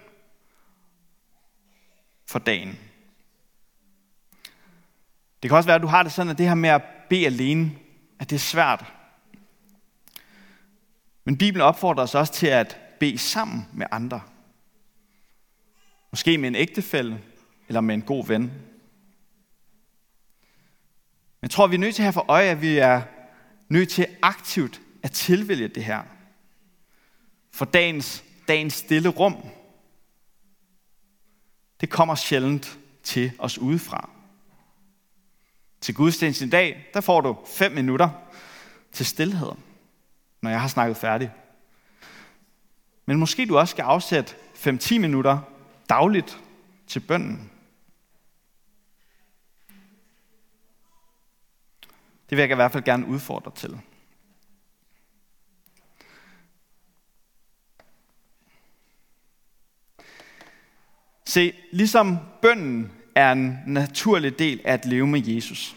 for 2.28 2.40
dagen. 2.40 2.80
Det 5.44 5.50
kan 5.50 5.58
også 5.58 5.68
være, 5.68 5.76
at 5.76 5.82
du 5.82 5.88
har 5.88 6.04
det 6.04 6.12
sådan, 6.12 6.32
at 6.32 6.38
det 6.38 6.48
her 6.48 6.56
med 6.56 6.70
at 6.70 6.82
bede 7.10 7.26
alene, 7.26 7.72
at 8.20 8.30
det 8.30 8.36
er 8.36 8.40
svært. 8.40 8.94
Men 11.26 11.38
Bibelen 11.38 11.62
opfordrer 11.62 12.04
os 12.04 12.16
også 12.16 12.34
til 12.34 12.48
at 12.48 12.80
bede 13.00 13.18
sammen 13.18 13.68
med 13.74 13.86
andre. 13.92 14.22
Måske 16.12 16.38
med 16.38 16.48
en 16.48 16.56
ægtefælle 16.56 17.22
eller 17.68 17.82
med 17.82 17.96
en 17.96 18.02
god 18.02 18.28
ven. 18.28 18.42
Men 18.42 18.52
jeg 21.42 21.50
tror, 21.50 21.68
vi 21.68 21.76
er 21.76 21.80
nødt 21.80 21.96
til 21.96 22.02
at 22.02 22.06
have 22.06 22.13
for 22.13 22.26
øje, 22.28 22.50
at 22.50 22.62
vi 22.62 22.78
er 22.78 23.02
nødt 23.70 23.90
til 23.90 24.08
aktivt 24.22 24.82
at 25.04 25.12
tilvælge 25.12 25.68
det 25.68 25.86
her. 25.86 26.04
For 27.54 27.66
dagens, 27.66 28.24
dagens 28.48 28.74
stille 28.74 29.10
rum, 29.10 29.36
kommer 31.86 32.16
sjældent 32.16 32.80
til 33.04 33.32
os 33.40 33.58
udefra. 33.58 34.10
Til 35.82 35.96
gudstjenesten 35.96 36.48
i 36.48 36.52
dag, 36.52 36.90
der 36.94 37.02
får 37.02 37.22
du 37.22 37.38
fem 37.46 37.72
minutter 37.72 38.10
til 38.92 39.06
stillhed 39.06 39.52
når 40.42 40.50
jeg 40.50 40.62
har 40.62 40.68
snakket 40.68 40.98
færdig. 40.98 41.32
Men 43.06 43.20
måske 43.20 43.46
du 43.46 43.58
også 43.58 43.72
skal 43.72 43.84
afsætte 43.84 44.36
5-10 44.56 45.00
minutter 45.00 45.40
dagligt 45.90 46.40
til 46.88 47.00
bønden. 47.00 47.52
Det 52.30 52.38
vil 52.38 52.38
jeg 52.38 52.52
i 52.52 52.56
hvert 52.56 52.72
fald 52.72 52.84
gerne 52.84 53.06
udfordre 53.06 53.52
til. 53.56 53.80
Se, 61.28 61.54
ligesom 61.72 62.18
bønden 62.42 62.92
er 63.16 63.32
en 63.32 63.60
naturlig 63.66 64.40
del 64.40 64.62
af 64.63 64.74
at 64.74 64.86
leve 64.86 65.08
med 65.08 65.22
Jesus, 65.26 65.76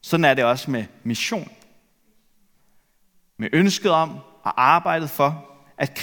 sådan 0.00 0.24
er 0.24 0.34
det 0.34 0.44
også 0.44 0.70
med 0.70 0.84
mission 1.02 1.50
med 3.36 3.48
ønsket 3.52 3.90
om 3.90 4.10
at 4.46 4.52
arbejdet 4.56 5.10
for, 5.10 5.50
at 5.78 5.94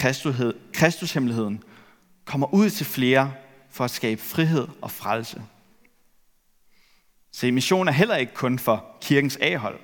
Kristushemmeligheden 0.73 1.63
kommer 2.25 2.53
ud 2.53 2.69
til 2.69 2.85
flere 2.85 3.33
for 3.69 3.83
at 3.83 3.91
skabe 3.91 4.21
frihed 4.21 4.67
og 4.81 4.91
frelse. 4.91 5.43
Se, 7.31 7.51
mission 7.51 7.87
er 7.87 7.91
heller 7.91 8.15
ikke 8.15 8.33
kun 8.33 8.59
for 8.59 8.97
kirkens 9.01 9.37
A-hold. 9.41 9.79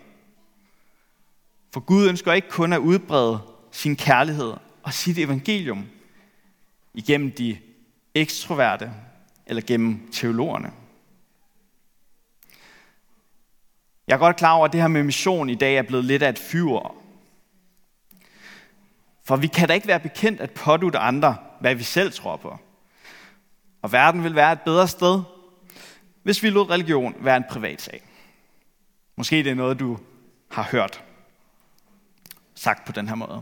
For 1.73 1.79
Gud 1.79 2.09
ønsker 2.09 2.33
ikke 2.33 2.49
kun 2.49 2.73
at 2.73 2.79
udbrede 2.79 3.39
sin 3.71 3.95
kærlighed 3.95 4.53
og 4.83 4.93
sit 4.93 5.17
evangelium 5.17 5.85
igennem 6.93 7.31
de 7.31 7.57
ekstroverte 8.21 8.91
eller 9.45 9.61
gennem 9.61 10.11
teologerne. 10.11 10.71
Jeg 14.07 14.13
er 14.13 14.17
godt 14.17 14.35
klar 14.35 14.53
over, 14.53 14.65
at 14.65 14.73
det 14.73 14.81
her 14.81 14.87
med 14.87 15.03
mission 15.03 15.49
i 15.49 15.55
dag 15.55 15.75
er 15.75 15.81
blevet 15.81 16.05
lidt 16.05 16.23
af 16.23 16.29
et 16.29 16.39
fyr. 16.39 16.95
for 19.23 19.35
vi 19.35 19.47
kan 19.47 19.67
da 19.67 19.73
ikke 19.73 19.87
være 19.87 19.99
bekendt 19.99 20.41
at 20.41 20.51
pådute 20.51 20.97
andre, 20.97 21.35
hvad 21.59 21.75
vi 21.75 21.83
selv 21.83 22.11
tror 22.11 22.37
på. 22.37 22.57
Og 23.81 23.91
verden 23.91 24.23
vil 24.23 24.35
være 24.35 24.51
et 24.51 24.61
bedre 24.61 24.87
sted, 24.87 25.21
hvis 26.23 26.43
vi 26.43 26.49
lod 26.49 26.69
religion 26.69 27.15
være 27.19 27.37
en 27.37 27.45
privat 27.49 27.81
sag. 27.81 28.03
Måske 29.15 29.43
det 29.43 29.47
er 29.47 29.55
noget, 29.55 29.79
du 29.79 29.99
har 30.51 30.63
hørt 30.63 31.03
sagt 32.55 32.85
på 32.85 32.91
den 32.91 33.07
her 33.07 33.15
måde. 33.15 33.41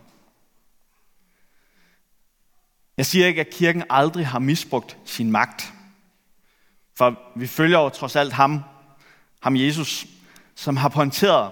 Jeg 2.98 3.06
siger 3.06 3.28
ikke, 3.28 3.42
at 3.42 3.50
kirken 3.50 3.84
aldrig 3.90 4.28
har 4.28 4.40
misbrugt 4.40 4.98
sin 5.06 5.32
magt. 5.32 5.74
For 6.98 7.20
vi 7.36 7.48
følger 7.48 7.80
jo 7.80 7.90
trods 7.90 8.16
alt 8.16 8.34
ham, 8.34 8.64
ham 9.42 9.56
Jesus, 9.56 10.06
som 10.56 10.78
har 10.78 10.90
pointeret, 10.90 11.52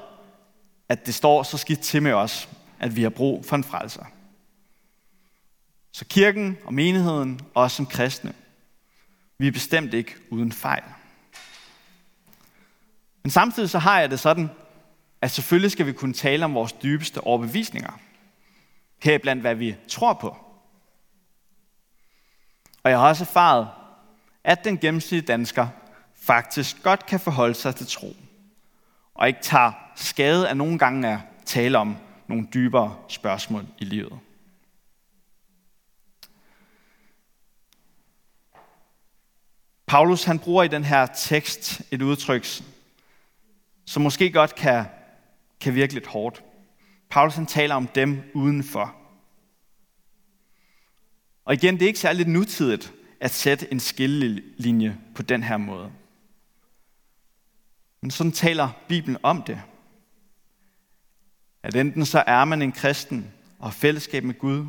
at 0.89 1.06
det 1.06 1.13
står 1.13 1.43
så 1.43 1.58
skidt 1.58 1.79
til 1.79 2.03
med 2.03 2.13
os, 2.13 2.49
at 2.79 2.95
vi 2.95 3.03
har 3.03 3.10
brug 3.10 3.45
for 3.45 3.56
en 3.56 3.63
frelser. 3.63 4.06
Så 5.91 6.06
kirken 6.06 6.58
og 6.65 6.73
menigheden, 6.73 7.41
og 7.53 7.63
os 7.63 7.71
som 7.71 7.86
kristne, 7.86 8.34
vi 9.38 9.47
er 9.47 9.51
bestemt 9.51 9.93
ikke 9.93 10.15
uden 10.29 10.51
fejl. 10.51 10.84
Men 13.23 13.32
samtidig 13.32 13.69
så 13.69 13.79
har 13.79 13.99
jeg 13.99 14.12
det 14.12 14.19
sådan, 14.19 14.49
at 15.21 15.32
selvfølgelig 15.32 15.71
skal 15.71 15.86
vi 15.86 15.93
kunne 15.93 16.13
tale 16.13 16.45
om 16.45 16.53
vores 16.53 16.73
dybeste 16.73 17.21
overbevisninger. 17.21 17.99
Heriblandt 19.03 19.41
hvad 19.41 19.56
vi 19.56 19.75
tror 19.88 20.13
på. 20.13 20.42
Og 22.84 22.91
jeg 22.91 23.00
har 23.00 23.08
også 23.08 23.24
erfaret, 23.24 23.67
at 24.43 24.63
den 24.63 24.78
gennemsnitlige 24.78 25.28
dansker 25.28 25.67
faktisk 26.15 26.84
godt 26.84 27.06
kan 27.06 27.19
forholde 27.19 27.54
sig 27.54 27.76
til 27.76 27.88
tro. 27.88 28.15
Og 29.13 29.28
ikke 29.28 29.41
tager 29.41 29.72
skade 29.96 30.50
af 30.50 30.58
nogle 30.58 30.80
gange 30.80 31.08
at 31.08 31.19
tale 31.46 31.78
om 31.78 31.98
nogle 32.28 32.48
dybere 32.54 32.96
spørgsmål 33.08 33.65
i 33.78 33.86
livet. 33.86 34.19
Paulus 39.88 40.24
han 40.24 40.39
bruger 40.39 40.63
i 40.63 40.67
den 40.67 40.84
her 40.84 41.06
tekst 41.06 41.82
et 41.91 42.02
udtryk, 42.02 42.48
som 43.86 44.02
måske 44.02 44.32
godt 44.32 44.56
kan, 44.56 44.86
kan 45.60 45.76
virke 45.76 45.93
lidt 45.93 46.08
hårdt. 46.08 46.43
Paulus 47.10 47.36
han 47.36 47.46
taler 47.46 47.76
om 47.76 47.88
dem 47.88 48.32
udenfor. 48.34 49.03
Og 51.45 51.53
igen, 51.53 51.73
det 51.73 51.82
er 51.82 51.88
ikke 51.88 51.99
særligt 51.99 52.29
nutidigt 52.29 52.93
at 53.19 53.32
sætte 53.32 53.71
en 53.71 53.79
skillelinje 53.79 54.97
på 55.15 55.21
den 55.21 55.43
her 55.43 55.58
måde. 55.58 55.91
Men 58.01 58.12
sådan 58.12 58.32
taler 58.32 58.69
Bibelen 58.88 59.17
om 59.23 59.43
det. 59.43 59.62
At 61.63 61.75
enten 61.75 62.06
så 62.06 62.23
er 62.27 62.45
man 62.45 62.62
en 62.62 62.71
kristen 62.71 63.32
og 63.60 63.65
har 63.65 63.71
fællesskab 63.71 64.23
med 64.23 64.39
Gud, 64.39 64.67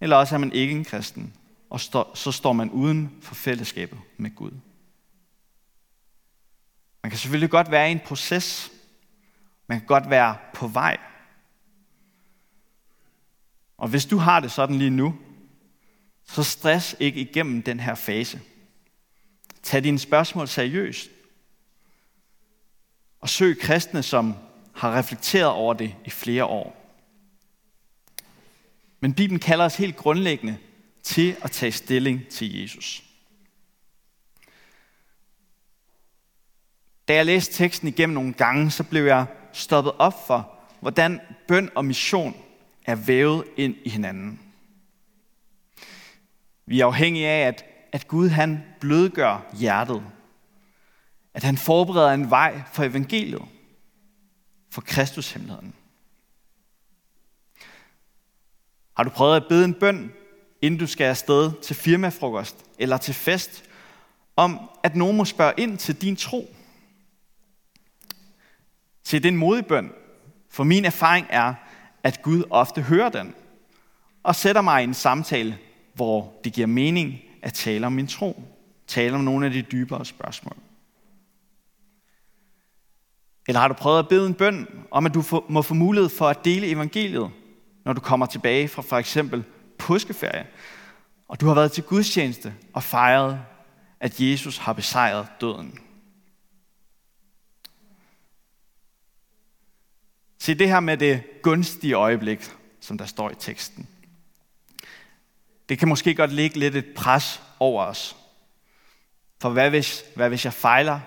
eller 0.00 0.16
også 0.16 0.34
er 0.34 0.38
man 0.38 0.52
ikke 0.52 0.74
en 0.74 0.84
kristen, 0.84 1.34
og 1.70 1.80
så 2.14 2.32
står 2.32 2.52
man 2.52 2.70
uden 2.70 3.18
for 3.22 3.34
fællesskabet 3.34 3.98
med 4.16 4.34
Gud. 4.34 4.50
Man 7.02 7.10
kan 7.10 7.18
selvfølgelig 7.18 7.50
godt 7.50 7.70
være 7.70 7.88
i 7.88 7.92
en 7.92 8.00
proces. 8.00 8.72
Man 9.66 9.78
kan 9.78 9.86
godt 9.86 10.10
være 10.10 10.36
på 10.54 10.66
vej. 10.66 10.96
Og 13.78 13.88
hvis 13.88 14.06
du 14.06 14.16
har 14.16 14.40
det 14.40 14.52
sådan 14.52 14.76
lige 14.76 14.90
nu, 14.90 15.18
så 16.24 16.42
stress 16.42 16.96
ikke 17.00 17.20
igennem 17.20 17.62
den 17.62 17.80
her 17.80 17.94
fase. 17.94 18.40
Tag 19.62 19.84
dine 19.84 19.98
spørgsmål 19.98 20.48
seriøst. 20.48 21.10
Og 23.20 23.28
søg 23.28 23.58
kristne, 23.60 24.02
som 24.02 24.34
har 24.74 24.98
reflekteret 24.98 25.50
over 25.50 25.74
det 25.74 25.94
i 26.04 26.10
flere 26.10 26.44
år. 26.44 26.94
Men 29.00 29.14
Bibelen 29.14 29.40
kalder 29.40 29.64
os 29.64 29.76
helt 29.76 29.96
grundlæggende 29.96 30.58
til 31.02 31.36
at 31.42 31.50
tage 31.50 31.72
stilling 31.72 32.28
til 32.28 32.60
Jesus. 32.60 33.04
Da 37.08 37.14
jeg 37.14 37.26
læste 37.26 37.54
teksten 37.54 37.88
igennem 37.88 38.14
nogle 38.14 38.32
gange, 38.32 38.70
så 38.70 38.84
blev 38.84 39.04
jeg 39.04 39.26
stoppet 39.52 39.92
op 39.98 40.26
for, 40.26 40.58
hvordan 40.80 41.20
bøn 41.48 41.70
og 41.74 41.84
mission 41.84 42.36
er 42.88 42.94
vævet 42.94 43.44
ind 43.56 43.76
i 43.84 43.88
hinanden. 43.88 44.40
Vi 46.66 46.80
er 46.80 46.86
afhængige 46.86 47.28
af, 47.28 47.46
at, 47.46 47.64
at 47.92 48.08
Gud 48.08 48.28
han 48.28 48.64
blødgør 48.80 49.50
hjertet. 49.58 50.02
At 51.34 51.42
han 51.42 51.56
forbereder 51.56 52.12
en 52.12 52.30
vej 52.30 52.62
for 52.72 52.84
evangeliet. 52.84 53.42
For 54.70 54.80
Kristushemmeligheden. 54.80 55.74
Har 58.96 59.04
du 59.04 59.10
prøvet 59.10 59.36
at 59.36 59.48
bede 59.48 59.64
en 59.64 59.74
bøn, 59.74 60.12
inden 60.62 60.80
du 60.80 60.86
skal 60.86 61.04
afsted 61.04 61.52
til 61.62 61.76
firmafrokost 61.76 62.56
eller 62.78 62.96
til 62.96 63.14
fest, 63.14 63.64
om 64.36 64.70
at 64.82 64.96
nogen 64.96 65.16
må 65.16 65.24
spørge 65.24 65.54
ind 65.56 65.78
til 65.78 66.02
din 66.02 66.16
tro? 66.16 66.54
Se, 69.02 69.18
det 69.18 69.24
er 69.24 69.32
en 69.32 69.36
modig 69.36 69.66
bøn, 69.66 69.92
for 70.50 70.64
min 70.64 70.84
erfaring 70.84 71.26
er, 71.30 71.54
at 72.02 72.22
Gud 72.22 72.44
ofte 72.50 72.82
hører 72.82 73.08
den 73.08 73.34
og 74.22 74.34
sætter 74.34 74.62
mig 74.62 74.80
i 74.80 74.84
en 74.84 74.94
samtale, 74.94 75.58
hvor 75.94 76.40
det 76.44 76.52
giver 76.52 76.66
mening 76.66 77.20
at 77.42 77.52
tale 77.52 77.86
om 77.86 77.92
min 77.92 78.06
tro, 78.06 78.42
tale 78.86 79.14
om 79.14 79.20
nogle 79.20 79.46
af 79.46 79.52
de 79.52 79.62
dybere 79.62 80.04
spørgsmål. 80.04 80.56
Eller 83.48 83.60
har 83.60 83.68
du 83.68 83.74
prøvet 83.74 83.98
at 83.98 84.08
bede 84.08 84.26
en 84.26 84.34
bøn 84.34 84.66
om, 84.90 85.06
at 85.06 85.14
du 85.14 85.22
må 85.48 85.62
få 85.62 85.74
mulighed 85.74 86.08
for 86.08 86.28
at 86.28 86.44
dele 86.44 86.66
evangeliet, 86.66 87.30
når 87.84 87.92
du 87.92 88.00
kommer 88.00 88.26
tilbage 88.26 88.68
fra 88.68 88.82
for 88.82 88.96
eksempel 88.96 89.44
påskeferie, 89.78 90.46
og 91.28 91.40
du 91.40 91.46
har 91.46 91.54
været 91.54 91.72
til 91.72 91.84
gudstjeneste 91.84 92.54
og 92.72 92.82
fejret, 92.82 93.40
at 94.00 94.20
Jesus 94.20 94.58
har 94.58 94.72
besejret 94.72 95.26
døden. 95.40 95.78
Se 100.48 100.54
det 100.54 100.68
her 100.68 100.80
med 100.80 100.96
det 100.96 101.42
gunstige 101.42 101.94
øjeblik, 101.94 102.50
som 102.80 102.98
der 102.98 103.06
står 103.06 103.30
i 103.30 103.34
teksten. 103.38 103.88
Det 105.68 105.78
kan 105.78 105.88
måske 105.88 106.14
godt 106.14 106.32
ligge 106.32 106.58
lidt 106.58 106.76
et 106.76 106.86
pres 106.96 107.42
over 107.58 107.84
os. 107.84 108.16
For 109.40 109.50
hvad 109.50 109.70
hvis, 109.70 110.04
hvad 110.14 110.28
hvis 110.28 110.44
jeg 110.44 110.52
fejler? 110.52 111.00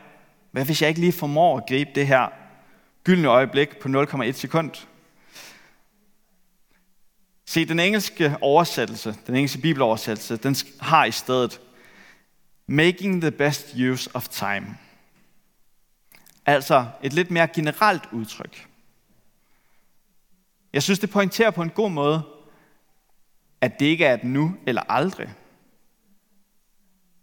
Hvad 0.51 0.65
hvis 0.65 0.81
jeg 0.81 0.89
ikke 0.89 1.01
lige 1.01 1.11
formår 1.11 1.57
at 1.57 1.63
gribe 1.67 1.89
det 1.95 2.07
her 2.07 2.27
gyldne 3.03 3.27
øjeblik 3.27 3.77
på 3.77 3.89
0,1 3.89 4.31
sekund? 4.31 4.71
Se, 7.45 7.65
den 7.65 7.79
engelske 7.79 8.35
oversættelse, 8.41 9.15
den 9.27 9.35
engelske 9.35 9.61
bibeloversættelse, 9.61 10.37
den 10.37 10.55
har 10.79 11.05
i 11.05 11.11
stedet 11.11 11.61
making 12.67 13.21
the 13.21 13.31
best 13.31 13.75
use 13.91 14.09
of 14.13 14.27
time. 14.27 14.77
Altså 16.45 16.85
et 17.03 17.13
lidt 17.13 17.31
mere 17.31 17.47
generelt 17.47 18.03
udtryk. 18.11 18.70
Jeg 20.73 20.83
synes, 20.83 20.99
det 20.99 21.09
pointerer 21.09 21.51
på 21.51 21.61
en 21.61 21.69
god 21.69 21.91
måde, 21.91 22.21
at 23.61 23.79
det 23.79 23.85
ikke 23.85 24.05
er 24.05 24.13
et 24.13 24.23
nu 24.23 24.55
eller 24.67 24.81
aldrig, 24.89 25.33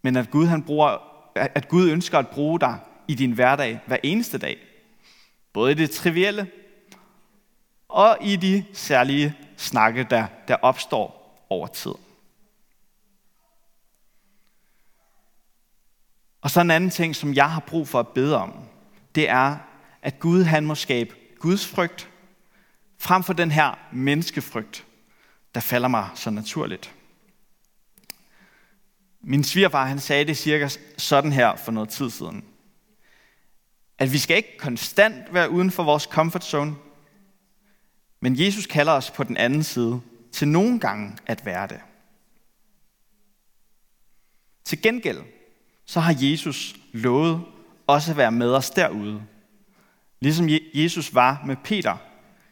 men 0.03 0.17
at 0.17 0.31
Gud, 0.31 0.47
han 0.47 0.63
bruger, 0.63 0.99
at 1.35 1.69
Gud 1.69 1.91
ønsker 1.91 2.19
at 2.19 2.29
bruge 2.29 2.61
dig 2.61 2.79
i 3.09 3.15
din 3.15 3.33
hverdag 3.33 3.81
hver 3.87 3.97
eneste 4.03 4.39
dag. 4.39 4.59
Både 5.53 5.73
i 5.73 5.75
det 5.75 5.91
trivielle 5.91 6.51
og 7.89 8.19
i 8.21 8.37
de 8.37 8.65
særlige 8.73 9.37
snakke, 9.57 10.07
der, 10.11 10.27
der 10.49 10.55
opstår 10.55 11.19
over 11.51 11.67
tid. 11.67 11.95
Og 16.41 16.51
så 16.51 16.61
en 16.61 16.71
anden 16.71 16.91
ting, 16.91 17.17
som 17.17 17.35
jeg 17.35 17.51
har 17.51 17.61
brug 17.61 17.89
for 17.89 18.01
at 18.01 18.09
bede 18.09 18.37
om, 18.37 18.55
det 19.15 19.29
er, 19.29 19.57
at 20.03 20.19
Gud 20.19 20.43
han 20.43 20.65
må 20.65 20.75
skabe 20.75 21.15
Guds 21.39 21.67
frygt, 21.67 22.11
frem 22.99 23.23
for 23.23 23.33
den 23.33 23.51
her 23.51 23.79
menneskefrygt, 23.93 24.87
der 25.55 25.61
falder 25.61 25.89
mig 25.89 26.09
så 26.15 26.31
naturligt. 26.31 26.95
Min 29.21 29.45
svigerfar 29.45 29.87
han 29.87 30.01
sagde 30.01 30.25
det 30.25 30.37
cirka 30.37 30.69
sådan 30.99 31.33
her 31.33 31.57
for 31.57 31.73
noget 31.73 31.89
tid 31.89 32.11
siden. 32.11 32.45
At 33.99 34.13
vi 34.13 34.19
skal 34.19 34.37
ikke 34.37 34.59
konstant 34.59 35.35
være 35.35 35.51
uden 35.51 35.71
for 35.71 35.83
vores 35.83 36.03
comfort 36.03 36.45
zone, 36.45 36.77
men 38.21 38.41
Jesus 38.41 38.67
kalder 38.67 38.93
os 38.93 39.11
på 39.11 39.25
den 39.25 39.37
anden 39.37 39.63
side 39.63 40.01
til 40.33 40.49
nogle 40.49 40.81
gange 40.81 41.17
at 41.27 41.47
være 41.47 41.67
det. 41.67 41.81
Til 44.65 44.83
gengæld 44.83 45.19
så 45.85 46.01
har 46.01 46.17
Jesus 46.19 46.77
lovet 46.93 47.45
også 47.87 48.11
at 48.11 48.17
være 48.17 48.33
med 48.33 48.53
os 48.53 48.71
derude. 48.71 49.23
Ligesom 50.21 50.49
Jesus 50.75 51.15
var 51.15 51.43
med 51.47 51.57
Peter, 51.65 51.97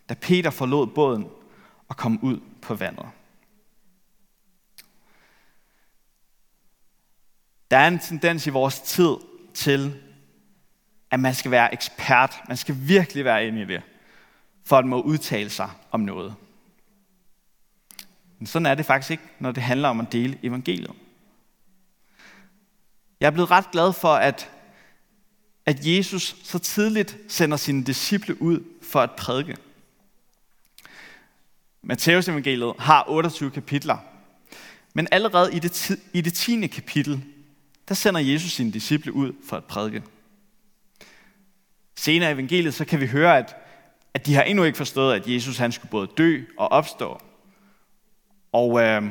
da 0.08 0.14
Peter 0.14 0.50
forlod 0.50 0.86
båden 0.86 1.26
og 1.88 1.96
kom 1.96 2.18
ud 2.22 2.40
på 2.62 2.74
vandet. 2.74 3.06
Der 7.70 7.76
er 7.76 7.88
en 7.88 7.98
tendens 7.98 8.46
i 8.46 8.50
vores 8.50 8.80
tid 8.80 9.16
til, 9.54 10.02
at 11.10 11.20
man 11.20 11.34
skal 11.34 11.50
være 11.50 11.72
ekspert. 11.72 12.34
Man 12.48 12.56
skal 12.56 12.76
virkelig 12.78 13.24
være 13.24 13.46
inde 13.46 13.62
i 13.62 13.64
det 13.64 13.82
for 14.64 14.78
at 14.78 14.86
må 14.86 15.00
udtale 15.00 15.50
sig 15.50 15.70
om 15.90 16.00
noget. 16.00 16.34
Men 18.38 18.46
sådan 18.46 18.66
er 18.66 18.74
det 18.74 18.86
faktisk 18.86 19.10
ikke, 19.10 19.22
når 19.38 19.52
det 19.52 19.62
handler 19.62 19.88
om 19.88 20.00
at 20.00 20.12
dele 20.12 20.38
evangeliet. 20.42 20.92
Jeg 23.20 23.26
er 23.26 23.30
blevet 23.30 23.50
ret 23.50 23.70
glad 23.70 23.92
for, 23.92 24.14
at, 24.14 24.50
at 25.66 25.86
Jesus 25.86 26.36
så 26.42 26.58
tidligt 26.58 27.18
sender 27.28 27.56
sine 27.56 27.84
disciple 27.84 28.42
ud 28.42 28.64
for 28.82 29.00
at 29.00 29.10
prædike. 29.10 29.56
Matteus 31.88 32.28
evangeliet 32.28 32.72
har 32.78 33.04
28 33.08 33.50
kapitler, 33.50 33.96
men 34.94 35.08
allerede 35.10 35.56
i 35.56 35.58
det, 35.58 35.98
i 36.12 36.20
det 36.20 36.34
10. 36.34 36.66
kapitel, 36.66 37.24
der 37.88 37.94
sender 37.94 38.20
Jesus 38.20 38.52
sine 38.52 38.72
disciple 38.72 39.12
ud 39.12 39.32
for 39.48 39.56
at 39.56 39.64
prædike. 39.64 40.02
Senere 41.96 42.30
i 42.30 42.32
evangeliet, 42.32 42.74
så 42.74 42.84
kan 42.84 43.00
vi 43.00 43.06
høre, 43.06 43.38
at 43.38 43.56
at 44.16 44.26
de 44.26 44.34
har 44.34 44.42
endnu 44.42 44.64
ikke 44.64 44.76
forstået, 44.76 45.14
at 45.14 45.28
Jesus 45.28 45.56
han 45.56 45.72
skulle 45.72 45.90
både 45.90 46.08
dø 46.18 46.42
og 46.58 46.72
opstå. 46.72 47.20
Og 48.52 48.80
øh, 48.82 49.02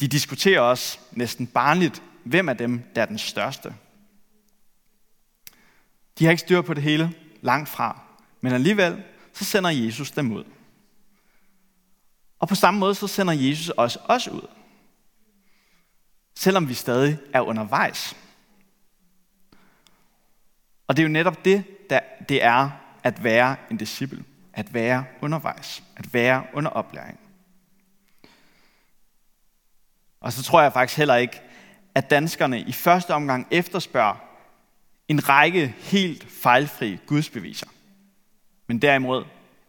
de 0.00 0.08
diskuterer 0.08 0.60
også 0.60 0.98
næsten 1.12 1.46
barnligt, 1.46 2.02
hvem 2.24 2.48
af 2.48 2.56
dem, 2.56 2.82
der 2.94 3.02
er 3.02 3.06
den 3.06 3.18
største. 3.18 3.74
De 6.18 6.24
har 6.24 6.30
ikke 6.30 6.40
styr 6.40 6.60
på 6.60 6.74
det 6.74 6.82
hele, 6.82 7.12
langt 7.40 7.68
fra. 7.68 8.00
Men 8.40 8.52
alligevel, 8.52 9.02
så 9.32 9.44
sender 9.44 9.70
Jesus 9.70 10.10
dem 10.10 10.32
ud. 10.32 10.44
Og 12.38 12.48
på 12.48 12.54
samme 12.54 12.80
måde, 12.80 12.94
så 12.94 13.06
sender 13.06 13.32
Jesus 13.32 13.72
os 13.76 13.96
også 13.96 14.30
ud. 14.30 14.46
Selvom 16.34 16.68
vi 16.68 16.74
stadig 16.74 17.18
er 17.32 17.40
undervejs. 17.40 18.16
Og 20.86 20.96
det 20.96 21.02
er 21.02 21.06
jo 21.06 21.12
netop 21.12 21.44
det, 21.44 21.64
der, 21.90 22.00
det 22.28 22.44
er 22.44 22.70
at 23.02 23.24
være 23.24 23.56
en 23.70 23.76
disciple, 23.76 24.24
at 24.52 24.74
være 24.74 25.04
undervejs, 25.20 25.82
at 25.96 26.14
være 26.14 26.46
under 26.52 26.70
oplæring. 26.70 27.20
Og 30.20 30.32
så 30.32 30.42
tror 30.42 30.62
jeg 30.62 30.72
faktisk 30.72 30.98
heller 30.98 31.16
ikke, 31.16 31.40
at 31.94 32.10
danskerne 32.10 32.60
i 32.60 32.72
første 32.72 33.14
omgang 33.14 33.46
efterspørger 33.50 34.14
en 35.08 35.28
række 35.28 35.74
helt 35.78 36.30
fejlfri 36.30 36.98
gudsbeviser, 37.06 37.66
men 38.66 38.82
derimod 38.82 39.24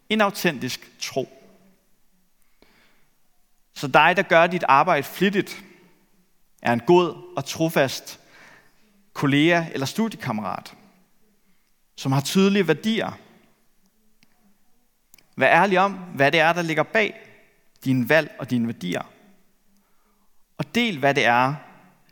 en 0.08 0.20
autentisk 0.20 0.90
tro. 1.00 1.39
Så 3.80 3.88
dig, 3.88 4.16
der 4.16 4.22
gør 4.22 4.46
dit 4.46 4.64
arbejde 4.68 5.02
flittigt, 5.02 5.64
er 6.62 6.72
en 6.72 6.80
god 6.80 7.34
og 7.36 7.44
trofast 7.44 8.20
kollega 9.12 9.64
eller 9.72 9.86
studiekammerat, 9.86 10.74
som 11.96 12.12
har 12.12 12.20
tydelige 12.20 12.68
værdier. 12.68 13.18
Vær 15.36 15.48
ærlig 15.48 15.78
om, 15.78 15.92
hvad 15.92 16.32
det 16.32 16.40
er, 16.40 16.52
der 16.52 16.62
ligger 16.62 16.82
bag 16.82 17.20
dine 17.84 18.08
valg 18.08 18.36
og 18.38 18.50
dine 18.50 18.66
værdier. 18.66 19.02
Og 20.58 20.74
del, 20.74 20.98
hvad 20.98 21.14
det 21.14 21.24
er, 21.24 21.54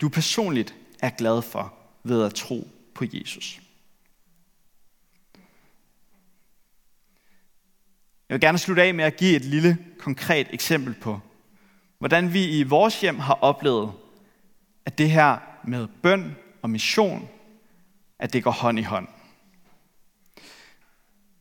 du 0.00 0.08
personligt 0.08 0.74
er 1.00 1.10
glad 1.10 1.42
for 1.42 1.74
ved 2.02 2.24
at 2.24 2.34
tro 2.34 2.68
på 2.94 3.04
Jesus. 3.12 3.60
Jeg 8.28 8.34
vil 8.34 8.40
gerne 8.40 8.58
slutte 8.58 8.82
af 8.82 8.94
med 8.94 9.04
at 9.04 9.16
give 9.16 9.36
et 9.36 9.44
lille 9.44 9.78
konkret 9.98 10.46
eksempel 10.50 10.94
på, 10.94 11.20
hvordan 11.98 12.32
vi 12.32 12.58
i 12.58 12.62
vores 12.62 13.00
hjem 13.00 13.18
har 13.18 13.34
oplevet, 13.34 13.92
at 14.86 14.98
det 14.98 15.10
her 15.10 15.38
med 15.64 15.88
bøn 16.02 16.36
og 16.62 16.70
mission, 16.70 17.28
at 18.18 18.32
det 18.32 18.44
går 18.44 18.50
hånd 18.50 18.78
i 18.78 18.82
hånd. 18.82 19.08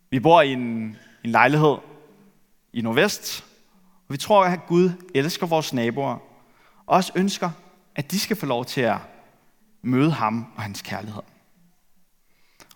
Vi 0.09 0.19
bor 0.19 0.41
i 0.41 0.53
en, 0.53 0.97
en 1.23 1.31
lejlighed 1.31 1.77
i 2.73 2.81
Nordvest, 2.81 3.45
og 4.07 4.13
vi 4.13 4.17
tror, 4.17 4.45
at 4.45 4.65
Gud 4.67 4.89
elsker 5.15 5.47
vores 5.47 5.73
naboer, 5.73 6.17
og 6.85 6.95
også 6.95 7.11
ønsker, 7.15 7.51
at 7.95 8.11
de 8.11 8.19
skal 8.19 8.37
få 8.37 8.45
lov 8.45 8.65
til 8.65 8.81
at 8.81 8.97
møde 9.81 10.11
ham 10.11 10.45
og 10.55 10.61
hans 10.61 10.81
kærlighed. 10.81 11.21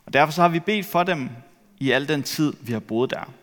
Og 0.05 0.13
derfor 0.13 0.33
så 0.33 0.41
har 0.41 0.49
vi 0.49 0.59
bedt 0.59 0.85
for 0.85 1.03
dem 1.03 1.29
i 1.77 1.91
al 1.91 2.07
den 2.07 2.23
tid, 2.23 2.53
vi 2.61 2.73
har 2.73 2.79
boet 2.79 3.09
der. 3.09 3.33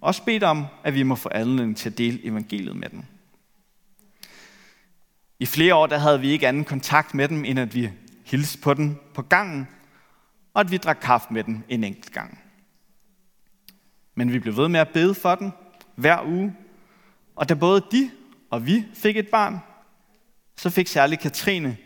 Også 0.00 0.24
bedt 0.24 0.42
om, 0.42 0.66
at 0.84 0.94
vi 0.94 1.02
må 1.02 1.14
få 1.14 1.28
anledning 1.32 1.76
til 1.76 1.90
at 1.90 1.98
dele 1.98 2.24
evangeliet 2.24 2.76
med 2.76 2.88
dem. 2.88 3.04
I 5.40 5.46
flere 5.46 5.74
år 5.74 5.86
der 5.86 5.98
havde 5.98 6.20
vi 6.20 6.28
ikke 6.28 6.48
anden 6.48 6.64
kontakt 6.64 7.14
med 7.14 7.28
dem, 7.28 7.44
end 7.44 7.58
at 7.58 7.74
vi 7.74 7.90
hilste 8.24 8.58
på 8.58 8.74
dem 8.74 8.96
på 9.14 9.22
gangen, 9.22 9.68
og 10.54 10.60
at 10.60 10.70
vi 10.70 10.76
drak 10.76 10.98
kaffe 11.02 11.34
med 11.34 11.44
dem 11.44 11.62
en 11.68 11.84
enkelt 11.84 12.12
gang. 12.12 12.38
Men 14.14 14.32
vi 14.32 14.38
blev 14.38 14.56
ved 14.56 14.68
med 14.68 14.80
at 14.80 14.88
bede 14.88 15.14
for 15.14 15.34
dem 15.34 15.50
hver 15.94 16.22
uge, 16.26 16.56
og 17.36 17.48
da 17.48 17.54
både 17.54 17.84
de 17.92 18.10
og 18.50 18.66
vi 18.66 18.84
fik 18.94 19.16
et 19.16 19.28
barn, 19.28 19.58
så 20.56 20.70
fik 20.70 20.86
særligt 20.86 21.20
Katrine 21.20 21.76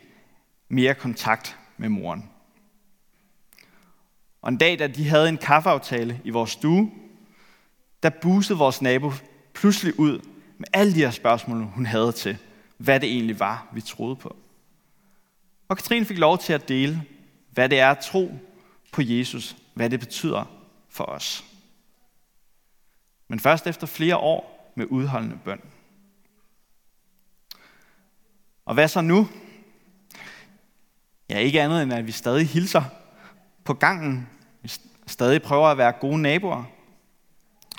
mere 0.69 0.95
kontakt 0.95 1.59
med 1.77 1.88
moren. 1.88 2.31
Og 4.43 4.49
en 4.49 4.57
dag, 4.57 4.79
da 4.79 4.87
de 4.87 5.09
havde 5.09 5.29
en 5.29 5.38
kaffeaftale 5.38 6.21
i 6.25 6.31
vores 6.31 6.51
stue, 6.51 6.91
der 8.03 8.11
busede 8.11 8.59
vores 8.59 8.83
nabo 8.83 9.12
pludselig 9.55 9.99
ud 9.99 10.21
med 10.59 10.67
alle 10.73 10.95
de 10.95 10.99
her 10.99 11.11
spørgsmål, 11.11 11.62
hun 11.65 11.87
havde 11.87 12.12
til, 12.12 12.38
hvad 12.83 13.01
det 13.01 13.12
egentlig 13.12 13.40
var, 13.40 13.68
vi 13.73 13.81
troede 13.81 14.16
på. 14.16 14.37
Og 15.68 15.77
Katrine 15.77 16.07
fik 16.07 16.18
lov 16.18 16.38
til 16.38 16.53
at 16.53 16.68
dele, 16.68 17.05
hvad 17.51 17.68
det 17.68 17.81
er 17.81 17.90
at 17.90 17.99
tro 17.99 18.35
på 18.92 19.03
Jesus, 19.03 19.57
hvad 19.75 19.90
det 19.90 20.01
betyder 20.01 20.45
for 20.88 21.05
os. 21.05 21.45
Men 23.29 23.40
først 23.40 23.66
efter 23.66 23.87
flere 23.87 24.16
år 24.16 24.73
med 24.77 24.87
udholdende 24.87 25.38
bøn. 25.45 25.61
Og 28.64 28.75
hvad 28.75 28.88
så 28.88 29.01
nu? 29.01 29.29
Ja, 31.31 31.38
ikke 31.38 31.62
andet 31.62 31.83
end 31.83 31.92
at 31.92 32.07
vi 32.07 32.12
stadig 32.12 32.49
hilser 32.49 32.85
på 33.64 33.75
gangen. 33.75 34.29
Vi 34.62 34.71
stadig 35.07 35.42
prøver 35.42 35.68
at 35.68 35.79
være 35.79 35.92
gode 35.92 36.23
naboer. 36.23 36.64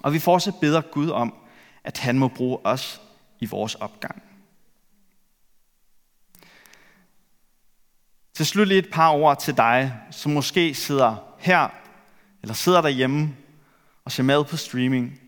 Og 0.03 0.13
vi 0.13 0.19
fortsat 0.19 0.53
beder 0.61 0.81
Gud 0.81 1.09
om, 1.09 1.35
at 1.83 1.97
han 1.97 2.19
må 2.19 2.27
bruge 2.27 2.65
os 2.65 3.01
i 3.39 3.45
vores 3.45 3.75
opgang. 3.75 4.32
Til 8.33 8.45
slut 8.45 8.67
lige 8.67 8.77
et 8.77 8.89
par 8.91 9.11
ord 9.11 9.39
til 9.39 9.57
dig, 9.57 9.93
som 10.11 10.31
måske 10.31 10.73
sidder 10.73 11.15
her, 11.39 11.67
eller 12.41 12.53
sidder 12.53 12.81
derhjemme 12.81 13.35
og 14.05 14.11
ser 14.11 14.23
med 14.23 14.43
på 14.43 14.57
streaming, 14.57 15.19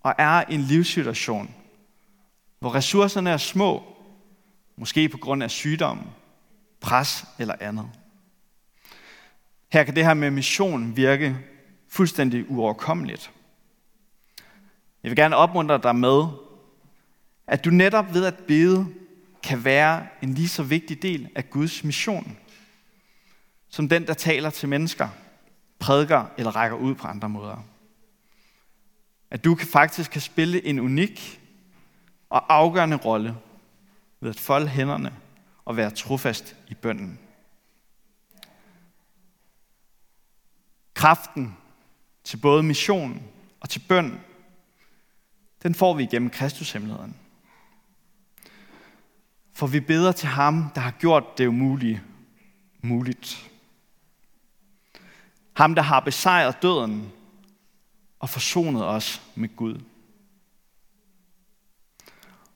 og 0.00 0.14
er 0.18 0.44
i 0.48 0.54
en 0.54 0.60
livssituation, 0.60 1.54
hvor 2.58 2.74
ressourcerne 2.74 3.30
er 3.30 3.36
små, 3.36 3.82
måske 4.76 5.08
på 5.08 5.18
grund 5.18 5.42
af 5.42 5.50
sygdom, 5.50 6.00
pres 6.80 7.24
eller 7.38 7.54
andet. 7.60 7.90
Her 9.72 9.84
kan 9.84 9.96
det 9.96 10.04
her 10.04 10.14
med 10.14 10.30
mission 10.30 10.96
virke 10.96 11.36
fuldstændig 11.88 12.50
uoverkommeligt. 12.50 13.30
Jeg 15.02 15.10
vil 15.10 15.16
gerne 15.16 15.36
opmuntre 15.36 15.80
dig 15.82 15.96
med, 15.96 16.26
at 17.46 17.64
du 17.64 17.70
netop 17.70 18.14
ved 18.14 18.24
at 18.24 18.38
bede 18.48 18.86
kan 19.42 19.64
være 19.64 20.06
en 20.22 20.34
lige 20.34 20.48
så 20.48 20.62
vigtig 20.62 21.02
del 21.02 21.28
af 21.34 21.50
Guds 21.50 21.84
mission, 21.84 22.38
som 23.72 23.88
den, 23.88 24.06
der 24.06 24.14
taler 24.14 24.50
til 24.50 24.68
mennesker, 24.68 25.08
prædiker 25.78 26.24
eller 26.36 26.56
rækker 26.56 26.76
ud 26.76 26.94
på 26.94 27.06
andre 27.06 27.28
måder. 27.28 27.56
At 29.30 29.44
du 29.44 29.56
faktisk 29.56 30.10
kan 30.10 30.20
spille 30.20 30.64
en 30.64 30.80
unik 30.80 31.40
og 32.30 32.54
afgørende 32.54 32.96
rolle 32.96 33.36
ved 34.20 34.30
at 34.30 34.40
folde 34.40 34.68
hænderne 34.68 35.16
og 35.64 35.76
være 35.76 35.90
trofast 35.90 36.56
i 36.68 36.74
bønden. 36.74 37.18
Kraften 40.94 41.56
til 42.24 42.36
både 42.36 42.62
mission 42.62 43.22
og 43.60 43.68
til 43.68 43.82
bøn, 43.88 44.20
den 45.62 45.74
får 45.74 45.94
vi 45.94 46.02
igennem 46.02 46.30
Kristushemmeligheden. 46.30 47.16
For 49.52 49.66
vi 49.66 49.80
beder 49.80 50.12
til 50.12 50.28
ham, 50.28 50.70
der 50.74 50.80
har 50.80 50.90
gjort 50.90 51.38
det 51.38 51.46
umulige 51.46 52.02
muligt. 52.82 53.51
Ham, 55.52 55.74
der 55.74 55.82
har 55.82 56.00
besejret 56.00 56.62
døden 56.62 57.12
og 58.20 58.28
forsonet 58.28 58.84
os 58.84 59.22
med 59.34 59.56
Gud. 59.56 59.80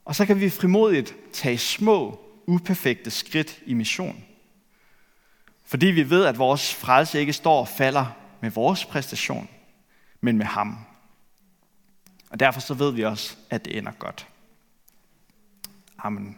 Og 0.05 0.15
så 0.15 0.27
kan 0.27 0.41
vi 0.41 0.51
frimodigt 0.51 1.15
tage 1.33 1.59
små, 1.59 2.21
uperfekte 2.47 3.11
skridt 3.11 3.59
i 3.67 3.75
mission. 3.75 4.25
Fordi 5.65 5.87
vi 5.87 6.11
ved, 6.11 6.25
at 6.25 6.39
vores 6.39 6.75
frelse 6.75 7.21
ikke 7.21 7.33
står 7.33 7.61
og 7.61 7.69
falder 7.69 8.07
med 8.41 8.51
vores 8.51 8.85
præstation, 8.85 9.49
men 10.21 10.39
med 10.39 10.47
ham. 10.47 10.79
Og 12.31 12.41
derfor 12.41 12.61
så 12.61 12.75
ved 12.75 12.93
vi 12.93 13.05
også, 13.05 13.37
at 13.51 13.65
det 13.65 13.79
ender 13.79 13.93
godt. 13.93 14.27
Amen. 15.99 16.37